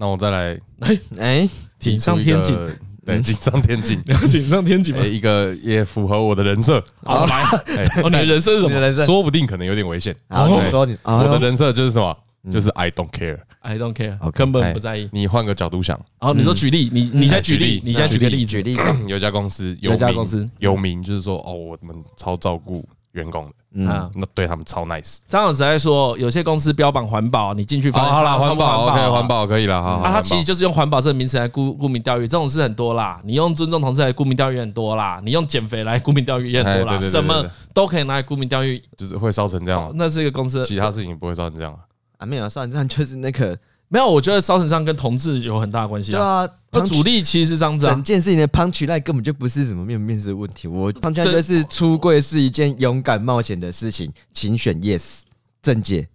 [0.00, 1.48] 那我再来，哎哎，
[1.78, 2.56] 锦上添锦，
[3.04, 6.82] 对，锦上添锦， 锦上添锦，一个也符合我的人设。
[7.04, 7.42] 好来，
[8.02, 9.04] 哦，你的人设是什么？
[9.04, 10.16] 说不定可能有点危险。
[10.26, 12.16] 然后你说你，我的人设就是什么？
[12.50, 15.10] 就是 I don't care，I don't care，根本不在意。
[15.12, 18.78] 你换个角度想，然后你说举例，你你先举例，你先举个例子，举例。
[19.06, 20.48] 有一家公司，有一家公司。
[20.60, 22.82] 有名，就是说哦，我们超照顾
[23.12, 25.18] 员工的，嗯，那对他们超 nice。
[25.28, 30.00] 张老师在说，有些公司标榜环保，你进去发现好了，环保 OK，环保可以了哈。
[30.04, 33.20] 那他其实就是用环保这个名词来沽沽名钓誉，这种事很多啦。
[33.24, 37.44] 你用尊重同事来沽名钓誉很多啦，你用减肥来沽名钓誉也很多啦，什么
[37.74, 39.90] 都可以拿来沽名钓誉，就是会烧成这样。
[39.94, 41.76] 那是一个公司，其他事情不会烧成这样。
[42.18, 43.56] 啊，没有烧成这样，就是那个
[43.90, 44.10] 没有。
[44.10, 46.46] 我觉得烧成这样跟同志有很大的关系啊。
[46.70, 47.84] 对啊，主力其实是这样子。
[47.86, 50.66] 整件事情的 punchline 根本就不是什么面不面试的问题。
[50.66, 55.20] 我 punchline 就是出柜是一件勇敢冒险的事情，请选 yes。
[55.62, 56.08] 正解，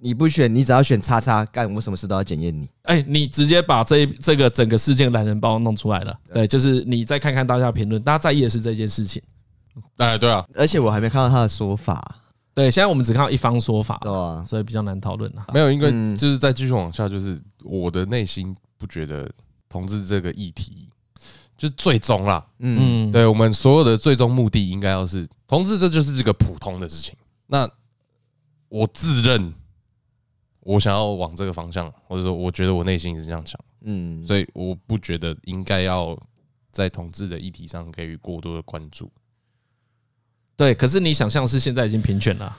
[0.00, 2.68] 你不选，你只要选叉叉，干我什么事都要检验你。
[2.82, 6.12] 哎，你直接把这这个整个事件懒人包弄出来了。
[6.32, 9.22] 对，就是你再看看大家评论，大家在意的是这件事情。
[9.98, 12.16] 哎，对啊，而且我还没看到他的说法。
[12.52, 15.46] 对，现在我们只看到一方说法，对啊，所以比较难讨论了。
[15.54, 19.30] 没有，因为就是再继续往下，就是我的内心不觉得
[19.68, 20.88] 同志这个议题
[21.56, 22.44] 就是最终啦。
[22.58, 27.16] 嗯，对我们所有的最终目的应该要是同志，这就是这个普通的事情。
[27.46, 27.70] 那
[28.68, 29.54] 我自认
[30.60, 36.18] 我想要往这个方向，或者说我觉得我内心是这样想，嗯，所以我不觉得应该要
[36.72, 39.10] 在同志的议题上给予过多的关注。
[40.60, 42.54] 对，可是你想象是现在已经平权了，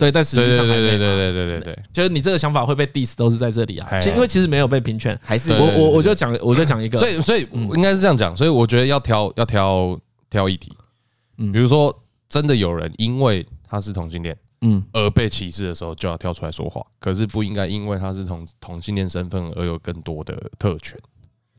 [0.00, 0.88] 对，但实际上还没有。
[0.88, 4.00] 对对对对对对对，就是你这个想法会被 diss 都是在这里啊。
[4.00, 9.96] 其因为其实没有被平权，还是我我我就讲我就讲一个，所以所以应该是这样讲，所以我觉得要挑要挑
[10.28, 10.72] 挑议题，
[11.38, 11.96] 嗯，比如说
[12.28, 16.84] 真的有人因为他是同性恋，嗯，而被歧视的时候，就要跳出来说话。
[16.98, 20.98] 可是不应该因为他是同同性恋身份而有更多的特权。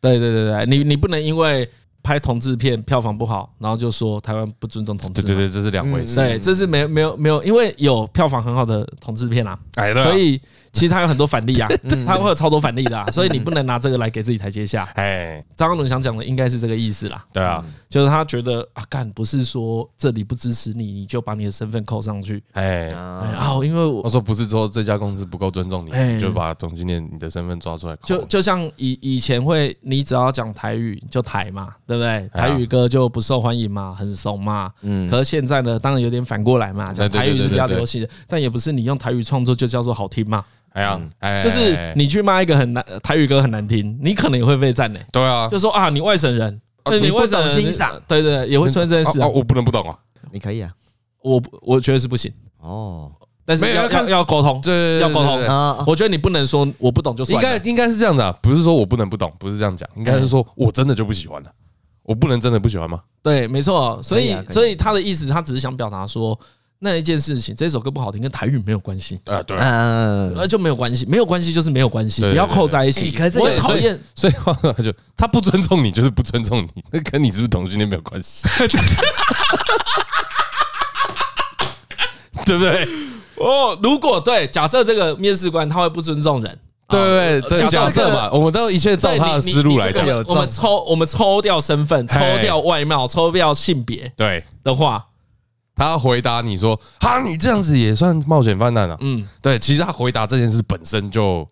[0.01, 1.69] 对对对对，你你不能因为。
[2.07, 5.21] 拍同志片票房不好，然后就说台湾不尊重同志。
[5.23, 6.15] 对对对，这是两回事。
[6.15, 9.59] 对，这是没有没有没有，因为有票房很好的同志片啊，
[10.03, 10.39] 所以。
[10.77, 11.67] 其实他有很多反例啊，
[12.05, 14.87] 他会有超多反例的，所以你不能拿这个来给自己台阶下。
[14.93, 17.25] 哎，张嘉伦想讲的应该是这个意思啦。
[17.33, 22.43] 对啊，就是他觉得啊，干不是说这里不支持你，你就把你的身份扣上去。
[22.53, 28.07] 哎，哦，因为我说不是说这家公司不够尊重你，就把总经理你的身份抓出来扣。
[28.07, 32.29] 就就像以以前会，你只要讲台语就台嘛，对不对？
[32.33, 34.71] 台语歌就不受欢迎嘛，很怂嘛。
[34.81, 35.09] 嗯。
[35.09, 40.43] 可是现在呢，当然有点反过来嘛，讲台语是比较流行的，但也不是你用台语创作就叫做好听嘛。
[40.73, 44.99] 哎呀，哎，就是你去骂一个很难台语歌很难听，你可能也会被赞呢。
[45.11, 46.61] 对啊，就说啊，你外省人，
[47.01, 49.19] 你不懂欣赏，对对，也会出现这件事。
[49.19, 49.97] 我不能不懂啊，
[50.31, 50.71] 你可以啊，
[51.23, 53.11] 我我觉得是不行哦。
[53.43, 55.83] 但是要要要沟通，对，要沟通啊。
[55.87, 57.35] 我觉得你不能说我不懂就算。
[57.35, 61.49] 应该应该是这样的啊，不是说我不能不懂，不是这样讲，应该是说我真的就不喜欢了，
[62.03, 63.01] 我不能真的不喜欢吗？
[63.23, 63.99] 对，没错。
[64.03, 66.39] 所以所以他的意思，他只是想表达说。
[66.79, 73.09] 那一件事情，这首歌不好听，跟台语没有关系啊，对，那就没有关系，没有关系就是没有关系，不要扣在一起。
[73.11, 74.53] 可是我讨厌，所以话
[74.83, 78.47] 就他不尊重你，就是不尊重你，那跟你是不是同性恋没有关系，
[82.45, 82.87] 对不对？
[83.37, 86.59] 哦，如果对，假设这个面试官他会不尊重人，
[86.89, 95.03] 对对对，假设嘛，我们都一切照他的思路来讲，我们抽我们抽掉身份，抽掉外貌，抽掉性别，对的话。
[95.77, 101.47] 他回答你说：“哈，你这样子也算冒险犯难啊？”嗯，对，其实他回答这件事本身就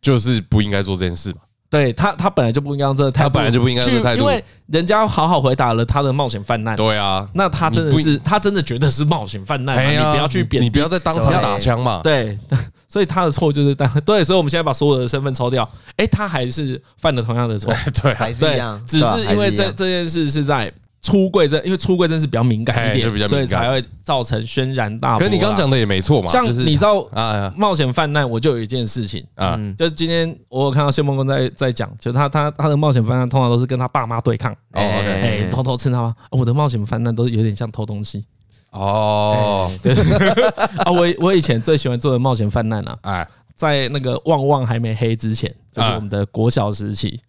[0.00, 1.38] 就是不应该做这件事嘛。
[1.68, 6.76] 对他，他本来就不应该用这个态度，他本来就不应该这个态度，因为人家好好回答了他的冒险犯难。
[6.76, 9.76] 对啊，那他真的是，他真的觉得是冒险犯难。
[9.92, 12.00] 你不要去贬，你不要再当场打枪嘛。
[12.04, 12.38] 对，
[12.88, 17.74] 所以他的错就是当对，所以我们现在把所有的身份抽掉，哎，他还是犯了同样的错。
[18.00, 20.72] 对，还是一样，只是因为这这件事是在。
[21.06, 25.20] 出柜这，因为出柜真是比较敏感一点，所以才会造成轩然大波。
[25.20, 36.16] 可是你刚刚讲的也没错嘛，像你知道啊，冒险犯难，我就有一件事情啊，就今天我有看到谢梦工在在讲，就他他他的冒险犯难通常都是跟他爸妈对抗，哎，偷偷吃他吗？
[36.30, 38.24] 我的冒险犯难都有点像偷东西
[38.72, 39.70] 哦。
[39.84, 39.94] 对
[40.82, 47.20] 啊，我我以前最喜欢做的冒险犯难啊，哎，在那个旺旺还没黑之前，就是我们的国小时期。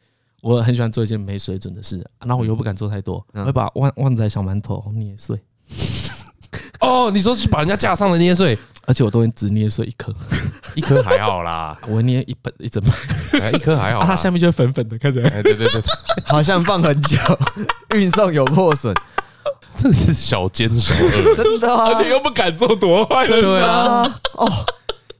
[0.47, 5.37] 我很喜欢做一件没水准的事，然后我又不敢做太多，我会把旺旺仔小馒头捏碎。
[6.79, 10.13] 哦，你说是把人家架上的捏碎，而且我都会只捏碎一颗，
[10.75, 12.81] 一颗还好啦，我捏一本一整
[13.31, 15.81] 本，一颗还好，它下面就会粉粉的，看起来，对对对，
[16.23, 17.17] 好像放很久，
[17.93, 18.95] 运送有破损，
[19.75, 23.47] 这是小奸小恶，真的，而且又不敢做多坏的事。
[23.65, 24.19] 啊。
[24.35, 24.49] 哦，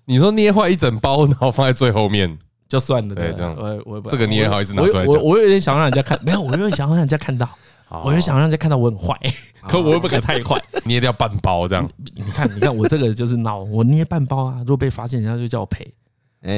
[0.06, 2.40] 你说捏坏一整包，然后放在最后面。
[2.70, 5.16] 就算了，对，这样，我我这个你也好意思拿出来讲？
[5.16, 7.50] 我我有点想让人家看，没有，我有点想让人家看到，
[8.04, 9.18] 我就想让人家看到我很坏，
[9.70, 11.90] 可我又不敢太坏， 捏掉半包这样。
[12.16, 15.88] 你看，你看我这个就是闹，我捏半包啊，如果被发现，人家就叫我赔。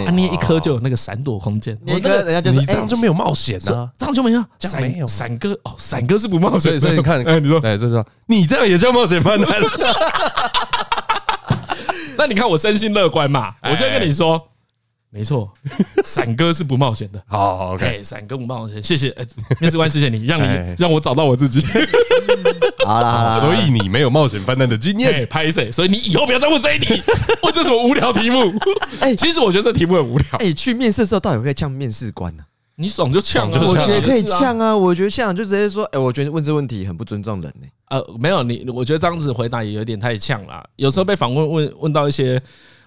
[0.05, 9.49] 他捏一颗就有那个闪躲空间，捏一颗人家就你这样就没有冒险呢，这样就没有，闪有闪哥哦，闪哥是不冒险，所以你看，哎，你说，哎，就是说你这样也叫冒险犯难。
[12.17, 14.39] 那你看我身心乐观嘛，我就跟你说。
[15.11, 15.51] 没错，
[16.05, 17.19] 闪哥是不冒险的。
[17.27, 19.15] 好，OK，闪哥不冒险，谢谢。
[19.59, 21.65] 面试官，谢谢你， 让你让我找到我自己。
[22.85, 25.71] 好啦，所以你没有冒险犯难的经验，拍谁？
[25.71, 27.01] 所以你以后不要再问这一题，
[27.41, 28.53] 问这什么无聊题目？
[28.99, 30.27] 哎，其实我觉得这题目很无聊。
[30.33, 32.43] 哎，去面试的时候到底会不会呛面试官呢？
[32.75, 34.77] 你爽就呛，我觉得可以呛啊。
[34.77, 37.67] 我觉得呛就直接说，哎，我觉得问这问题很不尊重人呢。
[37.89, 40.63] 呃，没有你，我觉得这样子回答也有点太呛了。
[40.75, 42.39] 有时候被访问问问到一些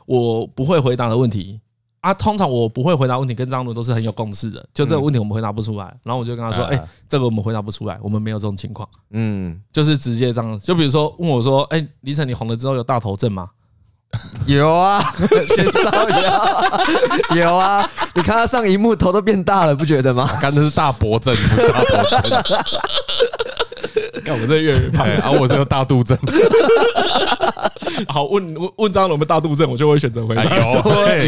[0.06, 1.60] 我不会回答的问题。
[2.02, 4.58] 啊，通常我不会回答问题，跟张总都是很有共识的。
[4.74, 10.58] 就这个问题我们回答不出来，然后我就跟他说：“哎，这个我们回答不出来，我们没有这种情况。”嗯，就是直接这样。
[10.58, 13.48] 就比如说问我说：“哎，李晨，你红了之后有大头症吗？”
[14.44, 15.00] 有啊，
[15.56, 16.84] 先造谣。
[17.34, 20.28] 有啊，你看他上荧幕头都变大了，不觉得吗？
[20.42, 22.42] 刚才是大脖症，大脖症。
[24.24, 26.16] 看我这越来越胖，啊，我这个大肚症。
[28.08, 30.42] 好，问问问张龙的大肚症，我就会选择回答。
[30.44, 30.50] 有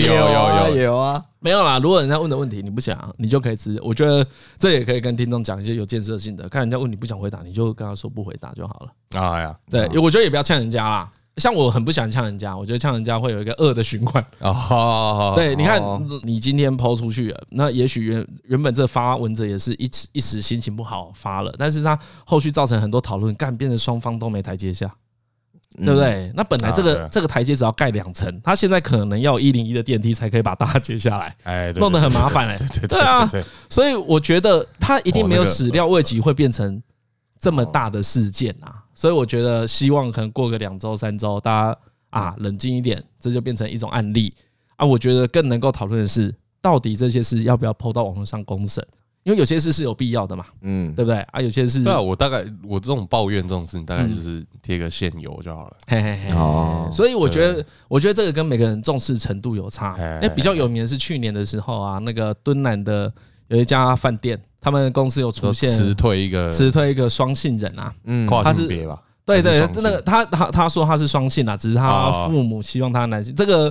[0.01, 1.78] 有有有有啊，没有啦。
[1.78, 3.80] 如果人家问的问题你不想，你就可以直接。
[3.82, 4.26] 我觉得
[4.59, 6.49] 这也可以跟听众讲一些有建设性的。
[6.49, 9.20] 看人家问你不想回答，你就跟他说不回答就好了。
[9.20, 11.09] 啊呀，对，我觉得也不要呛人家啦。
[11.37, 14.24] 像我很不喜欢呛人家，我觉得呛人家会有一个恶的循环。
[14.41, 15.80] 哦， 对，你看
[16.22, 24.91] 你今天 po 出去了，那也许原原本这发文者也是一时一时心情不好发了，但是他后续造成很多讨论，干变成双方都没台阶下。
[25.76, 26.30] 对不对？
[26.37, 32.57] 那本来这个这个台阶只要盖两层，他现在可能要一零一的电梯才可以把大家接下来，哎，弄得很麻烦哎。
[32.89, 33.28] 对啊，
[33.68, 36.80] 所以我觉得他一定没有始料未及会变成
[37.41, 38.84] 这么大的事件啊。
[38.95, 41.78] 所以我觉得希望可能过个两周三周，大家
[42.11, 44.32] 啊冷静一点，这就变成一种案例
[44.76, 44.86] 啊。
[44.86, 48.86] 我觉得更能够讨论的是，到底这些事要不要 PO 到网络上公审。
[49.24, 51.40] 因为有些事是有必要的嘛，嗯，对不对啊？
[51.40, 55.76] 有些事对啊，我大概我这种抱怨这种事情，大概就是贴个限油就好了。
[55.86, 56.30] 嘿嘿嘿。
[56.32, 59.97] 哦，所以我觉得，我觉得这个跟每个人重视程度有差。
[60.16, 63.11] 因为比较有名的是去年的时候啊，那个敦南的
[63.49, 68.98] 有一家饭店，他们公司有出现辞退一个辞退一个双性人啊，嗯，跨性别吧？
[69.26, 73.34] 对对，那个他他他说他是双性啊，只是他父母希望他男性。
[73.34, 73.70] 这个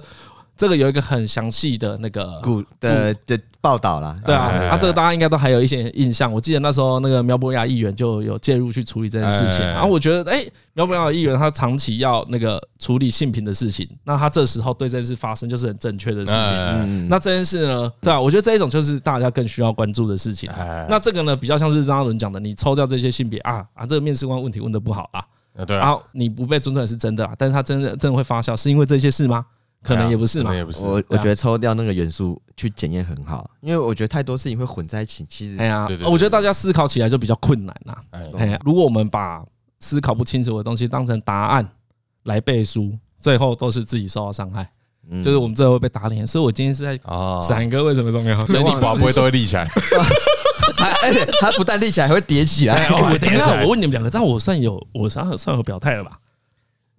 [0.64, 3.38] 这个有一个很详细的那个古的的。
[3.64, 6.30] 报道了，对啊，啊，这个大家应该都还有一些印象。
[6.30, 9.66] 我记得那时候那个苗博雅议员就有介入去处理这件事情。
[9.66, 17.08] 然后我觉得，哎，苗博雅议员他长期要那个处理性平的事情，那他这时候对这件事发生就是很正确的事情。
[17.08, 20.50] 那这件事呢，对啊，我觉得这一种就是大家更需要关注的事情。
[20.90, 25.24] 那这个呢，比较像是张嘉伦讲的，你抽掉这些性别啊啊，这个面试官问题问的不好啊，
[25.66, 29.46] 对，然后你不被尊重是真的，但是他真的真的会发笑，是因为这些事吗？
[29.84, 35.26] 可能也不是嘛，我我觉得抽掉那个元素去检验很好，因为我觉得太多事情会混在一起。
[35.30, 38.02] 其实，哎呀，我觉得大家思考起来就比较困难啦。
[38.38, 39.44] 哎，如果我们把
[39.80, 41.68] 思考不清楚的东西当成答案
[42.24, 44.70] 来背书，最后都是自己受到伤害，
[45.22, 46.26] 就是我们最后会被打脸。
[46.26, 46.98] 所以我今天是在
[47.42, 48.46] 闪哥为什么重要？
[48.46, 49.64] 所以你宝贝都会立起来，
[51.04, 52.88] 而且他不但立起来，还会叠起来。
[52.96, 56.18] 我等一下，我问你们两个，这样我算有我算算有表态了吧？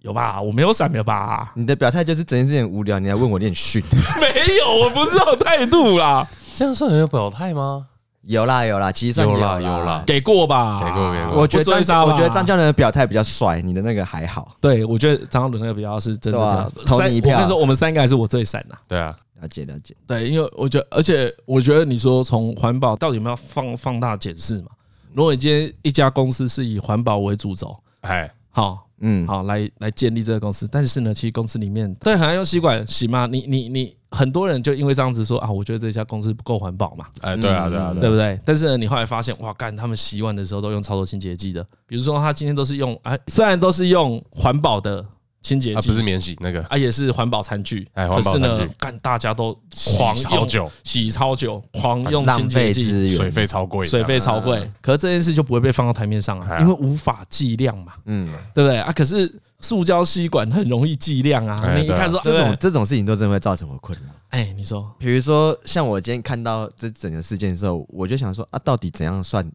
[0.05, 0.39] 有吧？
[0.39, 1.51] 我没有闪了吧？
[1.55, 3.83] 你的表态就是整件事情无聊，你来问我练训？
[4.21, 6.27] 没有，我不是这种态度啦。
[6.55, 7.87] 这样算有表态吗？
[8.21, 11.41] 有啦有啦，其实算有啦有啦，给过吧，给过给过。
[11.41, 14.55] 我觉得张，我觉得张教练的表态比较帅，你的那个还好。
[14.61, 16.71] 对，我觉得张嘉伦那个比较是真的。
[16.85, 17.33] 投你一票。
[17.33, 18.77] 我跟你说，我们三个还是我最闪的。
[18.87, 19.95] 对啊，了解了解。
[20.05, 24.67] 对，因为我觉得，而且我觉得你说从环保到底有没有放放大检视嘛？
[25.13, 33.25] 如果你今天一家公司是以环保为主轴，哎，好，嗯，好，来来建立这个公司，但是呢，其实公司里面对，很爱用吸管洗嘛？
[33.25, 33.95] 你你你。
[34.11, 37.05] 很多人就因为这样子说啊，我觉得这家公司不够环保嘛。
[37.19, 38.39] 哎，对啊，对啊，对不对？
[38.45, 41.61] 但是呢，你后来发现，哇，干，他们洗碗的时候都用超多清洁剂的。
[41.85, 45.05] 比如说，他今天都是用，哎，虽然都是用环保的
[45.45, 47.87] 清洁剂，不是免洗那个，啊，也是环保餐具。
[47.93, 49.53] 哎，可是呢，干，大家都
[49.95, 54.67] 狂用，洗超久，狂用清洁剂，水费超贵，水费超贵。
[54.81, 57.93] 可是这件事就不会被放到台面上啊，因为无法计量嘛。
[58.05, 58.91] 嗯，对不对啊？
[58.91, 59.39] 可是。
[59.61, 61.75] 塑胶吸管很容易计量啊！
[61.75, 64.13] 你一看说这种这种事情都真的会造成我困扰。
[64.29, 69.49] 哎，你说，比如说像我今天看到这整个事件的时候，我就想说啊，到底怎样算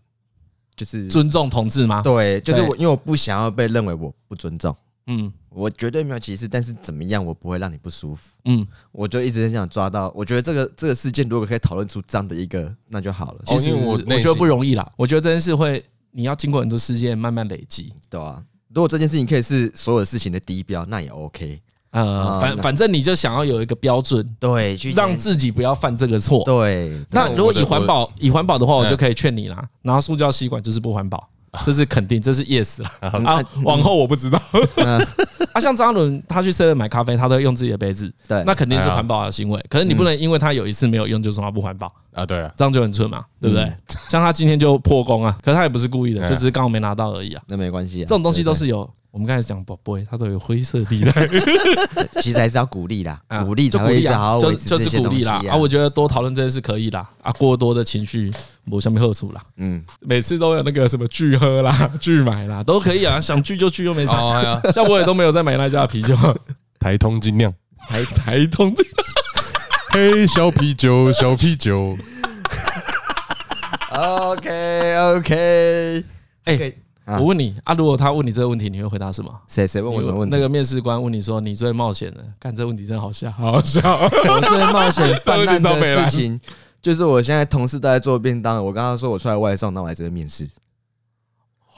[0.75, 2.01] 就是尊重同志吗？
[2.03, 4.75] 对，就是我，因为我不想要被认为我不尊重。
[5.13, 8.23] 嗯，我绝对没有歧视，但是怎么样，我不会让你不舒服。
[8.45, 10.13] 嗯，我就一直很想抓到。
[10.15, 13.41] 我觉得这个这个事件如果可以讨论出这样的一个，那就好了。
[13.45, 14.93] 其实我我觉得不容易啦。
[14.97, 18.41] 我觉得这件事会，你要经过很多事件慢慢累积，对吧？
[18.73, 21.61] 如果这件事情可以是所有事情的低标，那也 OK。
[21.91, 26.45] 呃，反反正你就想要有一个标准，对，让自己不要犯这个错。
[26.45, 31.29] 对，那如果以环保以环保的话，我就可以劝你啦，拿塑胶吸管就是不环保。
[31.65, 33.43] 这是肯定，这是 yes 了啊！
[33.65, 34.41] 往后我不知道。
[35.53, 39.61] 啊，像张伦他去 seven 买咖啡，他都用自己的杯子，对，那肯定是环保的行为。
[39.69, 42.25] 可是你不能因为他有一次没有用，就说他不环保啊？
[42.25, 43.73] 对啊，这样就很蠢嘛，对不对？
[44.09, 47.43] 像他今天就破功啊，可是他也不是故意的，就只是刚好没拿到而已啊。
[47.49, 48.89] 那没关系，这种东西都是有。
[49.13, 51.29] 我们刚才讲宝贝，他都有灰色地带，
[52.23, 55.43] 其实还是要鼓励啦，鼓励就鼓励啊，就就是鼓励啦。
[55.49, 57.09] 啊，我觉得多讨论这件事可以啦。
[57.21, 58.33] 啊，过多的情绪
[58.71, 59.41] 我下面喝出啦。
[59.57, 64.15] 嗯，每次都有那个什么拒喝啦、 拒买啦，都可以啊， 想拒就拒又没啥。
[64.73, 66.17] 像我也都没有再买那家啤酒，
[66.79, 67.53] 台通精酿，
[67.89, 68.87] 台台通精，
[69.91, 71.99] 嘿，小啤酒，小啤酒。
[73.93, 76.05] OK OK，
[76.45, 76.73] 哎。
[77.19, 79.35] 我问你啊，如果他问你这个问题，你会回答什么？
[79.49, 80.37] 谁谁问我什么问题？
[80.37, 83.81] 那个面试官问你说：“你最冒险的，看这问题真的好笑，好 好笑。”
[84.31, 86.41] 我最冒险犯难的事情，
[86.81, 90.49] 就是我现在同事都在做便当，我刚刚说我出来外送，那我来这边面试。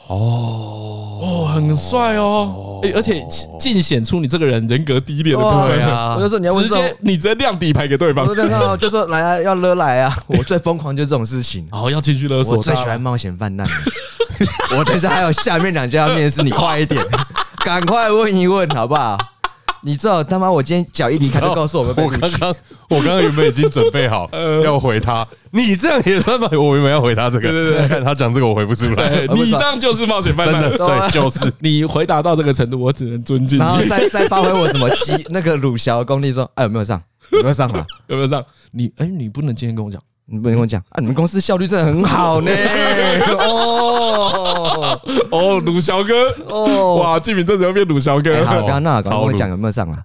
[0.08, 0.81] 哦
[1.22, 3.24] 哦，很帅哦，而且
[3.56, 6.16] 尽显出你这个人人格低劣的部分啊！
[6.16, 8.26] 我就说你要直接你直接亮底牌给对方，
[8.76, 10.12] 就说来啊，要勒来啊！
[10.26, 13.64] 我最疯狂就是这种事情，然后要进去勒索，我最喜欢冒险犯难。
[14.76, 17.00] 我等下还有下面两家要面试，你快一点，
[17.64, 19.16] 赶快问一问好不好？
[19.84, 22.54] 你知道他妈我今天脚一离开就告诉我们，我刚刚
[22.88, 24.28] 我刚刚原本已经准备好
[24.64, 26.48] 要回他，你这样也算吗？
[26.52, 37.02] 我原本要回他这个，对对对，他讲这个我回不出来， 你这样就是冒险犯难，真的对，就是 你回答到这个程度，我只能尊敬你，然后再再发挥我什么鸡那个鲁小功力说，哎有没有上？
[37.32, 37.84] 有没有上啊？
[38.06, 38.44] 有没有上？
[38.70, 40.00] 你哎你不能今天跟我讲。
[40.24, 40.96] 你不能跟我讲啊！
[41.00, 42.50] 你们公司效率真的很好呢。
[43.40, 43.91] 哦
[45.30, 48.44] 哦，鲁小哥哦，哇，晋珉这时候变鲁小哥。
[48.44, 50.02] 好，刚刚那刚刚我讲有没有上啊？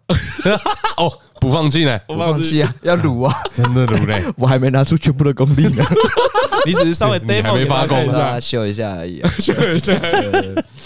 [0.97, 4.23] 哦，不放弃呢， 不放弃啊，要鲁啊，真的鲁嘞！
[4.37, 5.83] 我还没拿出全部的功力呢，
[6.65, 7.97] 你只是稍微 demo 还没发功，
[8.41, 9.93] 秀一下而已，秀一下。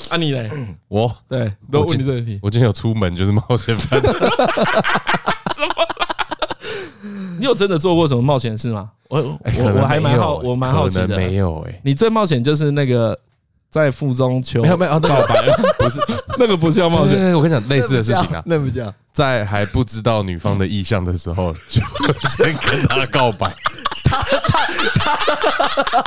[0.09, 0.49] 啊，你嘞？
[0.87, 2.39] 我对，都问你这个问题。
[2.41, 4.01] 我今天有出门就是冒险犯。
[7.41, 8.91] 你有真的做过什么冒险的事吗？
[9.09, 11.17] 我我我还蛮好，我蛮好奇的。
[11.17, 13.17] 没有哎，你最冒险就是那个
[13.71, 15.43] 在附中求没有没有告白，
[15.79, 15.99] 不是
[16.37, 17.33] 那个不是要冒险。
[17.35, 21.81] 我跟你讲类似的事情啊，那不叫在还不知道女方的意向的时候， 就
[22.37, 23.51] 先跟她告白。
[24.03, 26.01] 他他他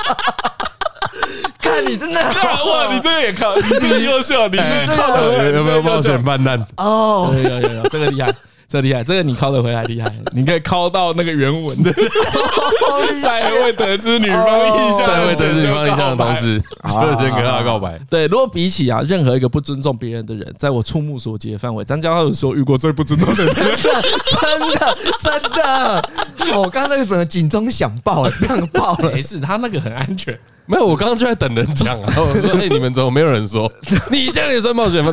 [1.59, 6.65] 看你真的哇，你这个也靠，你这个优秀，你这个有没有冒险犯难？
[6.77, 8.33] 哦，有有有，这个厉害。
[8.67, 11.93] 这厉害，这个你拷得回来厉害， 你可以拷到那个原文的，
[13.21, 17.99] 在未得知女方意向，在未得知女方意向的同时，就先跟他告白。
[18.09, 26.09] 对，如果比起啊，任何一个不尊重别人的人，在我触目所及的范围，张嘉伦说遇过最不尊重的人，真的真的，
[26.57, 29.11] 我刚刚那个整个警钟响爆了，亮爆了。
[29.11, 30.37] 没事，他那个很安全。
[30.67, 32.13] 没有，我刚刚就在等人讲啊。
[32.17, 33.71] 我说，哎，你们怎么没有人说？
[34.09, 35.11] 你这样也算冒险吗？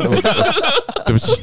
[1.04, 1.36] 对不起。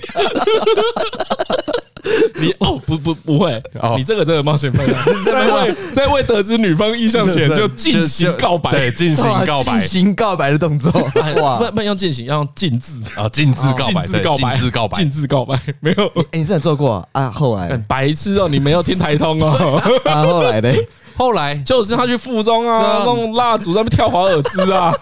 [2.39, 3.95] 你哦不不不会，哦。
[3.97, 10.91] 你这个真的冒险犯了， 在未在未得知女方意向前就进行告白，对，进行告白，进行告白的动作，
[11.41, 12.93] 哇，不不用进行，要用禁字。
[13.19, 17.29] 啊，禁字告白，禁字告白，禁字告白，禁字告白，没有，哎，你真的做过啊？
[17.29, 20.87] 后来白痴哦，你没有听台通哦，啊，后来嘞，
[21.17, 24.93] 后来就是他去附中啊，弄蜡烛在那边跳华尔兹啊，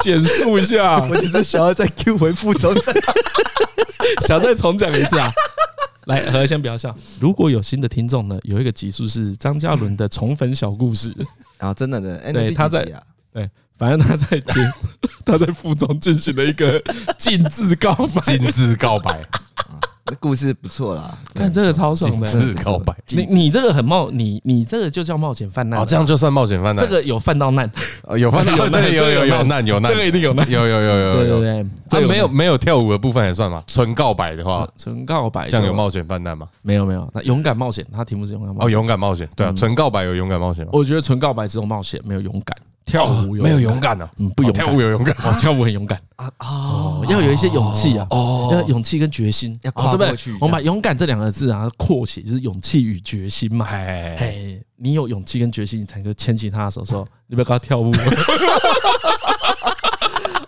[0.00, 1.00] 减速一下。
[1.08, 2.74] 我觉得想要再 Q 回附中，
[4.26, 5.32] 想再重讲一次啊。
[6.06, 6.94] 来，何先不要笑。
[7.20, 11.14] 如果有新的听众呢，有一个集数是张嘉伦的宠粉小故事
[11.58, 12.84] 啊， 真的的，对，他在
[13.32, 13.50] 对。
[13.76, 14.40] 反正他在
[15.26, 16.80] 他在附中进行了一个
[17.18, 19.20] 禁字告白，禁字告白，
[20.06, 21.16] 那故事不错啦。
[21.34, 22.94] 看这个超爽的，告白。
[23.08, 25.80] 你你这个很冒，你你这个就叫冒险犯难。
[25.80, 26.84] 哦，这样就算冒险犯难。
[26.84, 27.70] 这个有犯到难，
[28.18, 31.66] 有犯到 难，有有有难有难，这个一定有难，有有有有对对对。
[31.88, 33.62] 这没有没有跳舞的部分也算吗？
[33.66, 36.46] 纯告白的话，纯告白这样有冒险犯难吗？
[36.62, 38.66] 没有没有，那勇敢冒险，他题目是勇敢冒险。
[38.66, 40.70] 哦，勇敢冒险，对啊，纯告白有勇敢冒险吗？
[40.74, 42.54] 我觉得纯告白只有冒险，没有勇敢。
[42.86, 44.06] 跳舞没有勇敢呢？
[44.18, 44.66] 嗯，不勇敢。
[44.66, 46.30] 跳舞有勇敢，跳舞很勇敢啊！
[47.04, 48.06] 哦，要有一些勇气啊！
[48.10, 50.32] 哦，要勇气跟决心，要跨过去。
[50.40, 53.66] 我们把勇敢这两个字啊扩写，就是勇气与决心嘛。
[53.66, 57.92] 哎，你有勇气跟决心，你才能牵起他的手，说你不要跟他跳舞。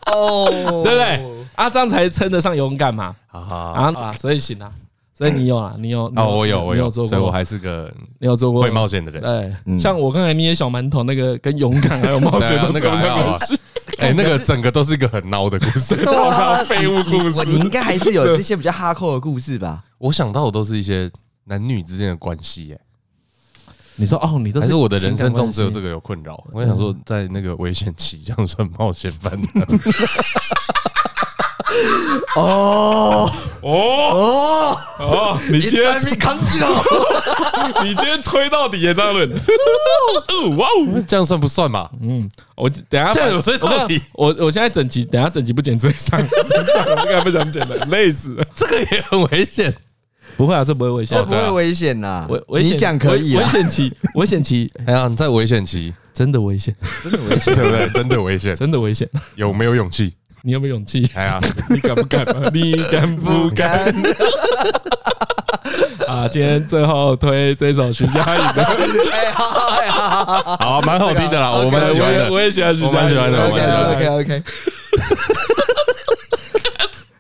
[0.06, 0.48] 哦，
[0.82, 1.20] 对不对？
[1.54, 3.14] 啊，这样才称得上勇敢嘛。
[3.28, 4.72] 啊啊，所以行啊。
[5.16, 5.74] 所以你有啊？
[5.78, 6.26] 你有啊？
[6.26, 9.22] 我有，我有做过，所以我还是个你有做过会冒险的人。
[9.22, 13.58] 对，像我刚才捏小馒头那个，跟勇敢还有冒险的那个故事，
[13.96, 17.48] 哎，那个整个都是一个很孬的故事，超废物故事。
[17.48, 19.82] 你应该还是有这些比较哈扣的故事吧？
[19.96, 21.10] 我想到的都是一些
[21.44, 22.74] 男女之间的关系。
[22.74, 22.78] 哎，
[23.96, 26.44] 你说哦，你都是我的人生中只有这个有困扰。
[26.52, 29.66] 我想说，在那个危险期，这样算冒险犯难？
[32.36, 33.30] 哦
[33.62, 35.38] 哦哦哦！
[35.50, 36.68] 你今天你扛住了，
[37.82, 39.30] 你今天吹到底耶，张伦。
[40.56, 41.88] 哇哦，这样算不算嘛？
[42.02, 44.00] 嗯，我等下这样有吹到底。
[44.12, 46.28] 我我现在整集，等下整集不剪，直接上上，
[46.96, 48.44] 我应该不想剪了，累死了。
[48.54, 49.74] 这个也很危险。
[50.36, 52.26] 不会啊，这不会危险，这不会危险呐。
[52.28, 53.36] 危危险，你讲可以。
[53.36, 54.70] 危险期，危险期。
[54.86, 57.88] 哎呀，你在危险期，真的危险，真的危险，对不对？
[57.90, 59.08] 真的危险，真的危险。
[59.34, 60.14] 有没有勇气？
[60.46, 61.04] 你有没有勇气？
[61.16, 62.24] 哎呀， 你敢不敢？
[62.54, 63.80] 你敢不敢？
[66.06, 68.62] 啊，今天最后推这首徐佳莹的，
[69.10, 73.60] 哎，好，好，蛮好听的啦，我们喜欢的，我也喜欢徐佳莹的，OK
[73.94, 74.42] OK OK。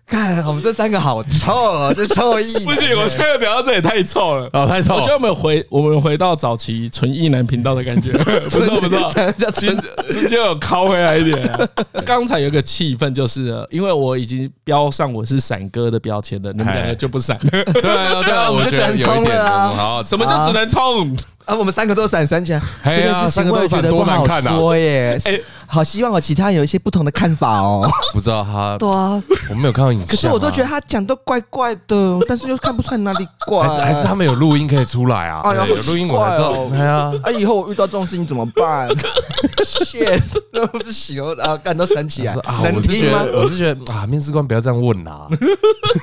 [0.06, 2.52] 看我们这三个好臭啊，这臭意。
[2.64, 4.94] 不行，我觉得聊到这也太臭了，哦，太臭。
[4.94, 8.12] 我觉得我们回我们回到早期纯意男频道的感觉，
[8.48, 9.12] 不错不错，
[9.50, 9.76] 直
[10.08, 11.50] 直接有拷回来一点。
[12.06, 17.36] 刚才有个气氛，就是因为我已经标上我是闪哥的标签了，你们两个就不闪。
[17.48, 21.16] 对啊对啊， 我觉得有一点好，什么就只能冲？
[21.46, 25.16] 啊，我们三个都闪闪起来，这件事情我也觉得不好说耶。
[25.24, 27.88] 哎，好希望我其他人有一些不同的看法哦。
[28.12, 33.66] 不知道他，对啊，我没有看到影像，可是我都觉得他讲的怪怪的，但是又看不出来哪里怪。
[33.68, 35.40] 还是还是他们有录音可以出来啊？
[35.68, 36.68] 有录音我才知道。
[36.72, 38.88] 哎呀，啊，以后我遇到这种事情怎么办？
[39.64, 40.20] shit，
[40.52, 42.32] 那不行哦，啊，干都闪起来。
[42.42, 45.28] 啊，我是觉得，我是觉得啊，面试官不要这样问 啦。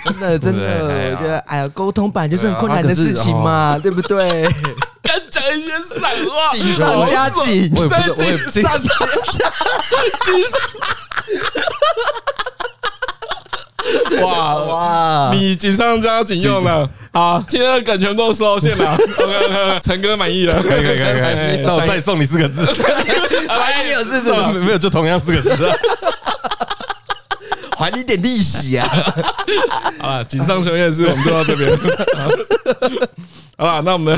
[0.06, 4.50] 真的真的，我觉得，哎呀，沟通本来就是很困难的事情嘛，对不对？
[5.14, 8.88] 敢讲一些散话，锦上加锦，我也不是，我也锦上加
[10.26, 10.44] 锦
[14.10, 22.66] 上，哇哇，你锦上加锦用了，好，今天的梗全都收线了， OK OK，陈哥满意了，可以可以可以可以，那我再送你四个字，
[23.48, 24.52] 还有是什么？
[24.54, 25.72] 没有，就同样四个字，
[27.84, 28.88] 还你点利息啊！
[30.00, 31.70] 啊，锦上雄院是我们就到这边。
[33.58, 34.18] 好了，那我们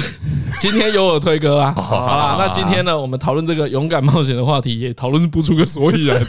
[0.62, 1.74] 今天由我推歌 啦。
[1.76, 6.22] 好了，那今天呢，我们讨论这个勇敢冒险的话题，也讨论不出个所以然。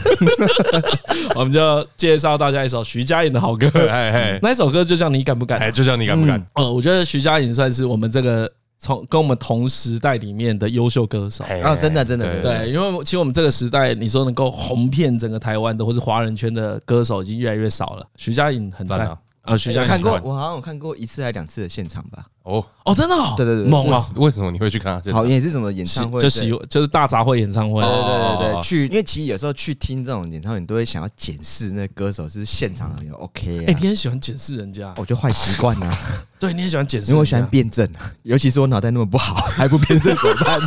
[1.35, 3.69] 我们就介绍大家一首徐佳莹的好歌。
[3.87, 5.59] 哎哎，那一首歌就叫你敢不敢？
[5.59, 6.43] 哎，就叫你敢不敢？
[6.55, 11.43] 呃，我觉得徐佳莹算是我们这个从跟我们同时代里面的优秀歌手。
[11.63, 18.07] 啊，真的真的对，因为其实我们这个时代，你说能够红遍整个台湾的或是华人圈的歌手已经越来越少了。
[18.15, 19.17] 徐佳莹很赞啊，
[19.55, 22.25] 徐佳莹看过，我好像有看过一次还两次的现场吧。
[22.41, 24.03] 哦哦，真的，对对对，猛啊！
[24.15, 24.99] 为什么你会去看？
[25.11, 26.19] 好，也是什么演唱会？
[26.21, 27.81] 就喜就是大杂烩演唱会。
[27.81, 33.65] 对对对对，去，因为其实有时候去听这种演唱会，你都会想要检视那歌手是现场有 OK。
[33.67, 34.93] 哎，你很喜欢检视人家？
[34.97, 35.93] 我就坏习惯呐。
[36.39, 37.85] 对，你很喜欢检视，因为我喜欢辩证，
[38.23, 40.59] 尤其是我脑袋那么不好，还不辩证怎么办？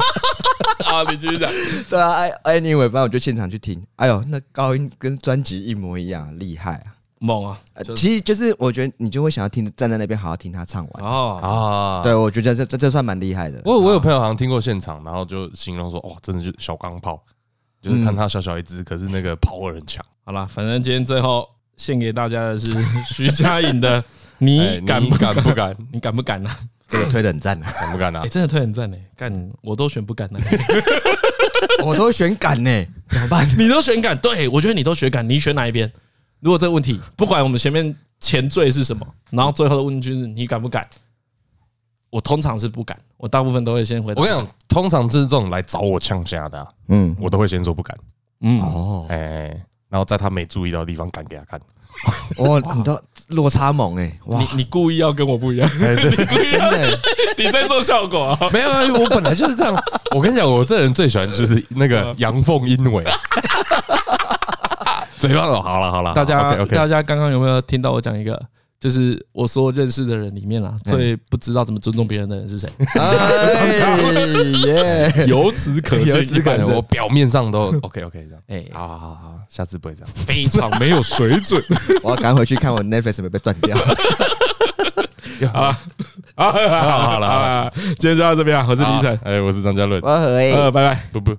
[0.93, 1.51] 啊，你继续讲。
[1.89, 3.83] 对啊，哎哎，你反正我就现场去听。
[3.97, 7.00] 哎呦，那高音跟专辑一模一样，厉害啊！
[7.21, 7.61] 猛啊！
[7.95, 12.03] 其实就是我觉得你就会想要听，站在那边好好听他唱完哦啊！
[12.03, 13.61] 对，我觉得这这这算蛮厉害的。
[13.65, 17.23] 我我有朋友好像听过现场，然后就形容说：“哇，真的是小钢炮，
[17.83, 21.47] 就是看他小小一只，可是那个 power 很强。”好了，反正今天最后
[21.77, 22.75] 献给大家的是
[23.07, 24.01] 徐佳莹的
[24.39, 25.77] 《你敢不敢不敢？
[25.93, 26.51] 你敢不敢呢？
[26.89, 28.23] 这个推的很赞啊， 敢不敢啊？
[28.25, 30.41] 哎，真的推很赞呢，干我都选不敢呢，
[31.85, 33.47] 我都选敢呢，怎么办？
[33.59, 34.17] 你都选敢？
[34.17, 35.93] 对，我觉得你都选敢，你选哪一边？
[36.41, 40.87] 如果这个问题，不管我们前面前缀是什么，然后最后的问句是你敢不敢？
[42.11, 44.21] 我通常是不敢，我大部分都会先回答。
[44.21, 47.97] 我跟你讲，通常就是这种来找我呛虾的，嗯，我都会先说不敢，
[48.41, 49.49] 嗯，哦，哎，
[49.89, 51.61] 然后在他没注意到的地方敢给他看。
[52.39, 54.19] 哦，你都落差萌哎！
[54.27, 55.69] 你你故意要跟我不一样？
[55.77, 56.71] 你故意要
[57.37, 58.37] 你在做效果？
[58.53, 59.77] 没有啊，我本来就是这样。
[60.15, 63.05] 我跟你讲，我这人最喜欢就是那个阳奉阴违。
[65.21, 68.41] 嘴巴哦，好了好了，大家大家刚刚有没有听到我讲一个？
[68.81, 72.67] 就是我说认识的人里面啦，最不知道怎么尊重别人的人是谁？
[74.67, 75.13] 耶！
[75.29, 76.27] 由此可见，
[76.65, 78.43] 我表面上都 OK OK 这样。
[78.49, 81.63] 哎，好好好好，下次不会这样，非常没有水准。
[82.03, 83.77] 我要赶回去看我 Netflix 没被断掉。
[85.53, 85.77] 好，
[86.35, 88.65] 好，好了好了，今天就到这边啊！
[88.67, 91.37] 我是李晨，哎，我是张嘉伦，我和 A，拜拜，不不。